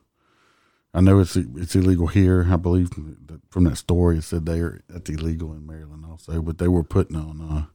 I 0.97 1.01
know 1.01 1.19
it's 1.19 1.35
it's 1.35 1.75
illegal 1.75 2.07
here. 2.07 2.47
I 2.49 2.55
believe 2.55 2.89
from 3.51 3.65
that 3.65 3.75
story 3.75 4.17
it 4.17 4.23
said 4.23 4.47
there 4.47 4.81
that's 4.89 5.07
illegal 5.11 5.53
in 5.53 5.67
Maryland 5.67 6.03
also, 6.09 6.41
but 6.41 6.57
they 6.57 6.67
were 6.67 6.83
putting 6.83 7.15
on 7.15 7.39
uh, 7.39 7.65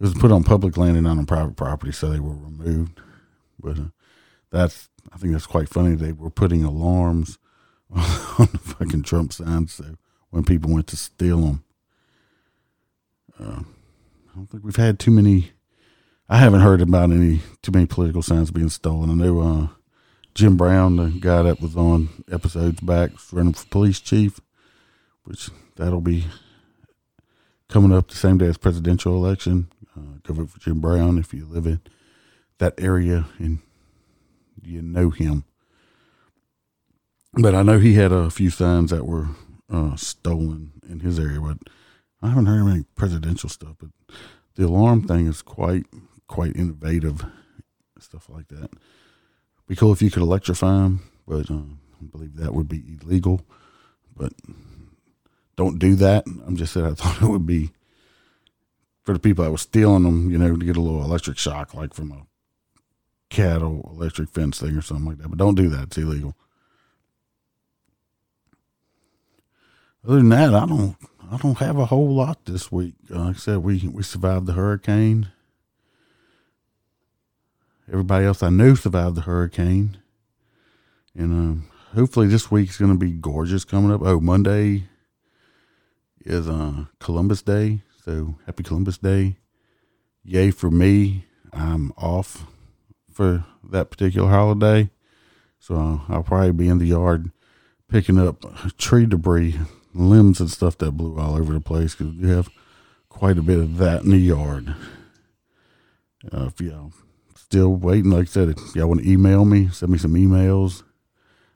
it 0.00 0.02
was 0.02 0.14
put 0.14 0.32
on 0.32 0.44
public 0.44 0.78
land 0.78 0.96
and 0.96 1.04
not 1.04 1.18
on 1.18 1.26
private 1.26 1.56
property, 1.56 1.92
so 1.92 2.08
they 2.08 2.20
were 2.20 2.34
removed. 2.34 3.02
But 3.60 3.78
uh, 3.78 3.88
that's 4.50 4.88
I 5.12 5.18
think 5.18 5.34
that's 5.34 5.46
quite 5.46 5.68
funny. 5.68 5.94
They 5.94 6.12
were 6.12 6.30
putting 6.30 6.64
alarms 6.64 7.36
on, 7.90 8.00
on 8.38 8.48
the 8.50 8.58
fucking 8.58 9.02
Trump 9.02 9.34
signs, 9.34 9.74
so 9.74 9.96
when 10.30 10.44
people 10.44 10.72
went 10.72 10.86
to 10.86 10.96
steal 10.96 11.42
them, 11.42 11.64
uh, 13.38 13.60
I 13.60 14.34
don't 14.34 14.46
think 14.50 14.64
we've 14.64 14.74
had 14.74 14.98
too 14.98 15.10
many. 15.10 15.52
I 16.30 16.38
haven't 16.38 16.60
heard 16.60 16.80
about 16.80 17.10
any 17.10 17.42
too 17.60 17.72
many 17.72 17.84
political 17.84 18.22
signs 18.22 18.50
being 18.50 18.70
stolen. 18.70 19.10
I 19.10 19.14
know 19.14 19.40
uh, 19.40 19.77
Jim 20.38 20.56
Brown, 20.56 20.94
the 20.94 21.08
guy 21.18 21.42
that 21.42 21.60
was 21.60 21.76
on 21.76 22.10
episodes 22.30 22.80
back, 22.80 23.10
running 23.32 23.54
for 23.54 23.66
police 23.66 23.98
chief, 23.98 24.38
which 25.24 25.50
that'll 25.74 26.00
be 26.00 26.26
coming 27.68 27.92
up 27.92 28.06
the 28.06 28.14
same 28.14 28.38
day 28.38 28.46
as 28.46 28.56
presidential 28.56 29.16
election. 29.16 29.66
Uh, 29.96 30.20
go 30.22 30.34
vote 30.34 30.50
for 30.50 30.60
Jim 30.60 30.80
Brown 30.80 31.18
if 31.18 31.34
you 31.34 31.44
live 31.44 31.66
in 31.66 31.80
that 32.58 32.74
area 32.78 33.26
and 33.40 33.58
you 34.62 34.80
know 34.80 35.10
him. 35.10 35.42
But 37.32 37.56
I 37.56 37.64
know 37.64 37.80
he 37.80 37.94
had 37.94 38.12
a 38.12 38.30
few 38.30 38.50
signs 38.50 38.90
that 38.92 39.06
were 39.06 39.30
uh, 39.68 39.96
stolen 39.96 40.70
in 40.88 41.00
his 41.00 41.18
area, 41.18 41.40
but 41.40 41.58
I 42.22 42.28
haven't 42.28 42.46
heard 42.46 42.64
any 42.70 42.84
presidential 42.94 43.48
stuff. 43.48 43.74
But 43.80 43.88
the 44.54 44.66
alarm 44.66 45.02
thing 45.08 45.26
is 45.26 45.42
quite 45.42 45.86
quite 46.28 46.54
innovative, 46.54 47.26
stuff 47.98 48.28
like 48.28 48.46
that. 48.50 48.70
Be 49.68 49.76
cool 49.76 49.92
if 49.92 50.00
you 50.00 50.10
could 50.10 50.22
electrify 50.22 50.72
them, 50.72 51.02
but 51.26 51.50
uh, 51.50 51.54
I 51.54 52.04
believe 52.10 52.36
that 52.36 52.54
would 52.54 52.68
be 52.68 52.82
illegal. 53.02 53.42
But 54.16 54.32
don't 55.56 55.78
do 55.78 55.94
that. 55.96 56.26
I'm 56.26 56.56
just 56.56 56.72
saying 56.72 56.86
I 56.86 56.94
thought 56.94 57.22
it 57.22 57.28
would 57.28 57.46
be 57.46 57.70
for 59.04 59.12
the 59.12 59.18
people 59.18 59.44
that 59.44 59.50
were 59.50 59.58
stealing 59.58 60.04
them, 60.04 60.30
you 60.30 60.38
know, 60.38 60.56
to 60.56 60.64
get 60.64 60.76
a 60.76 60.80
little 60.80 61.04
electric 61.04 61.36
shock, 61.36 61.74
like 61.74 61.92
from 61.92 62.12
a 62.12 62.26
cattle 63.28 63.90
electric 63.94 64.30
fence 64.30 64.58
thing 64.58 64.74
or 64.74 64.82
something 64.82 65.06
like 65.06 65.18
that. 65.18 65.28
But 65.28 65.38
don't 65.38 65.54
do 65.54 65.68
that; 65.68 65.84
it's 65.84 65.98
illegal. 65.98 66.34
Other 70.06 70.16
than 70.16 70.30
that, 70.30 70.54
I 70.54 70.66
don't. 70.66 70.96
I 71.30 71.36
don't 71.36 71.58
have 71.58 71.76
a 71.76 71.84
whole 71.84 72.14
lot 72.14 72.46
this 72.46 72.72
week. 72.72 72.94
Uh, 73.14 73.18
like 73.18 73.36
I 73.36 73.38
said, 73.38 73.58
we 73.58 73.86
we 73.86 74.02
survived 74.02 74.46
the 74.46 74.54
hurricane. 74.54 75.28
Everybody 77.90 78.26
else 78.26 78.42
I 78.42 78.50
knew 78.50 78.76
survived 78.76 79.14
the 79.14 79.22
hurricane, 79.22 79.96
and 81.14 81.32
um, 81.32 81.70
hopefully 81.94 82.26
this 82.26 82.50
week's 82.50 82.76
going 82.76 82.92
to 82.92 82.98
be 82.98 83.12
gorgeous 83.12 83.64
coming 83.64 83.90
up. 83.90 84.02
Oh, 84.04 84.20
Monday 84.20 84.84
is 86.20 86.46
uh, 86.46 86.84
Columbus 87.00 87.40
Day, 87.40 87.80
so 88.04 88.34
happy 88.44 88.62
Columbus 88.62 88.98
Day! 88.98 89.38
Yay 90.22 90.50
for 90.50 90.70
me! 90.70 91.24
I'm 91.50 91.92
off 91.96 92.44
for 93.10 93.46
that 93.70 93.90
particular 93.90 94.28
holiday, 94.28 94.90
so 95.58 96.02
I'll 96.10 96.22
probably 96.22 96.52
be 96.52 96.68
in 96.68 96.76
the 96.76 96.86
yard 96.86 97.30
picking 97.88 98.18
up 98.18 98.44
tree 98.76 99.06
debris, 99.06 99.58
limbs 99.94 100.40
and 100.40 100.50
stuff 100.50 100.76
that 100.76 100.92
blew 100.92 101.18
all 101.18 101.36
over 101.36 101.54
the 101.54 101.60
place 101.60 101.94
because 101.94 102.14
we 102.14 102.28
have 102.28 102.50
quite 103.08 103.38
a 103.38 103.42
bit 103.42 103.58
of 103.58 103.78
that 103.78 104.02
in 104.02 104.10
the 104.10 104.18
yard. 104.18 104.74
Uh, 106.30 106.48
if 106.48 106.60
y'all 106.60 106.92
still 107.48 107.74
waiting, 107.74 108.10
like 108.10 108.22
I 108.22 108.24
said, 108.26 108.50
if 108.50 108.76
y'all 108.76 108.88
want 108.88 109.02
to 109.02 109.10
email 109.10 109.46
me, 109.46 109.68
send 109.68 109.90
me 109.90 109.96
some 109.96 110.12
emails. 110.14 110.82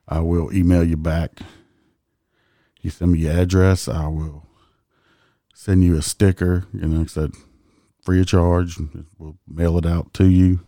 I 0.07 0.21
will 0.21 0.51
email 0.51 0.83
you 0.83 0.97
back. 0.97 1.39
You 2.81 2.89
send 2.89 3.11
me 3.11 3.19
your 3.19 3.33
address, 3.33 3.87
I 3.87 4.07
will 4.07 4.47
send 5.53 5.83
you 5.83 5.95
a 5.95 6.01
sticker. 6.01 6.65
You 6.73 6.87
know, 6.87 6.97
like 6.97 7.09
I 7.09 7.11
said, 7.11 7.31
free 8.01 8.19
of 8.19 8.25
charge. 8.25 8.79
We'll 9.19 9.37
mail 9.47 9.77
it 9.77 9.85
out 9.85 10.15
to 10.15 10.25
you. 10.25 10.61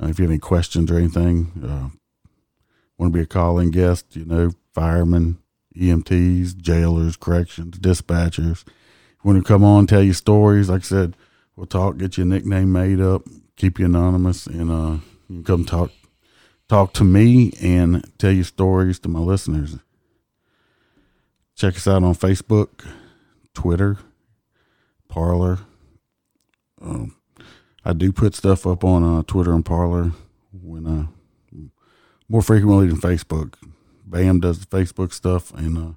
Uh, 0.00 0.06
if 0.06 0.20
you 0.20 0.22
have 0.26 0.30
any 0.30 0.38
questions 0.38 0.92
or 0.92 0.96
anything, 0.96 1.50
uh, 1.64 1.88
want 2.96 3.12
to 3.12 3.18
be 3.18 3.22
a 3.22 3.26
call-in 3.26 3.72
guest, 3.72 4.14
you 4.14 4.24
know, 4.24 4.52
firemen, 4.72 5.38
EMTs, 5.76 6.56
jailers, 6.56 7.16
corrections, 7.16 7.78
dispatchers. 7.80 8.62
Want 9.24 9.38
to 9.38 9.44
come 9.44 9.64
on, 9.64 9.88
tell 9.88 10.04
you 10.04 10.12
stories? 10.12 10.70
Like 10.70 10.82
I 10.82 10.84
said, 10.84 11.16
we'll 11.56 11.66
talk, 11.66 11.98
get 11.98 12.16
your 12.16 12.26
nickname 12.26 12.72
made 12.72 13.00
up, 13.00 13.22
keep 13.60 13.78
you 13.78 13.84
anonymous, 13.84 14.46
and 14.46 14.70
uh, 14.70 14.96
come 15.44 15.66
talk 15.66 15.90
talk 16.66 16.94
to 16.94 17.04
me 17.04 17.52
and 17.60 18.10
tell 18.16 18.32
your 18.32 18.44
stories 18.44 18.98
to 19.00 19.08
my 19.08 19.18
listeners. 19.18 19.76
Check 21.56 21.76
us 21.76 21.86
out 21.86 22.02
on 22.02 22.14
Facebook, 22.14 22.86
Twitter, 23.52 23.98
Parler. 25.08 25.58
Um, 26.80 27.16
I 27.84 27.92
do 27.92 28.12
put 28.12 28.34
stuff 28.34 28.66
up 28.66 28.82
on 28.82 29.04
uh, 29.04 29.22
Twitter 29.26 29.52
and 29.52 29.64
Parler 29.64 30.12
when 30.52 30.86
uh, 30.86 31.06
more 32.30 32.40
frequently 32.40 32.86
than 32.86 32.96
Facebook. 32.96 33.56
Bam 34.06 34.40
does 34.40 34.60
the 34.60 34.66
Facebook 34.66 35.12
stuff, 35.12 35.52
and 35.52 35.76
uh, 35.76 35.92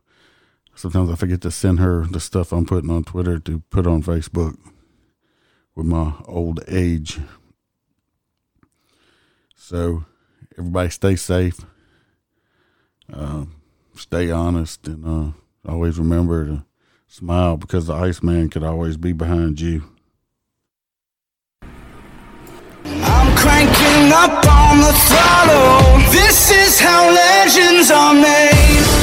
sometimes 0.75 1.09
I 1.09 1.15
forget 1.15 1.39
to 1.41 1.51
send 1.51 1.79
her 1.79 2.05
the 2.05 2.19
stuff 2.19 2.51
I'm 2.51 2.65
putting 2.65 2.89
on 2.89 3.05
Twitter 3.05 3.39
to 3.39 3.59
put 3.69 3.87
on 3.87 4.03
Facebook 4.03 4.57
with 5.75 5.85
my 5.85 6.13
old 6.25 6.59
age. 6.67 7.19
So 9.65 10.03
everybody 10.57 10.89
stay 10.89 11.15
safe, 11.15 11.57
uh, 13.13 13.45
stay 13.95 14.29
honest, 14.29 14.85
and 14.89 15.05
uh, 15.07 15.31
always 15.71 15.97
remember 15.97 16.45
to 16.45 16.65
smile 17.07 17.55
because 17.55 17.87
the 17.87 17.93
Iceman 17.93 18.49
could 18.49 18.63
always 18.63 18.97
be 18.97 19.13
behind 19.13 19.61
you. 19.61 19.83
I'm 22.83 23.37
cranking 23.37 24.11
up 24.11 24.45
on 24.45 24.79
the 24.79 24.91
throttle. 25.07 26.11
This 26.11 26.51
is 26.51 26.81
how 26.81 27.09
legends 27.09 27.89
are 27.89 28.13
made. 28.13 29.02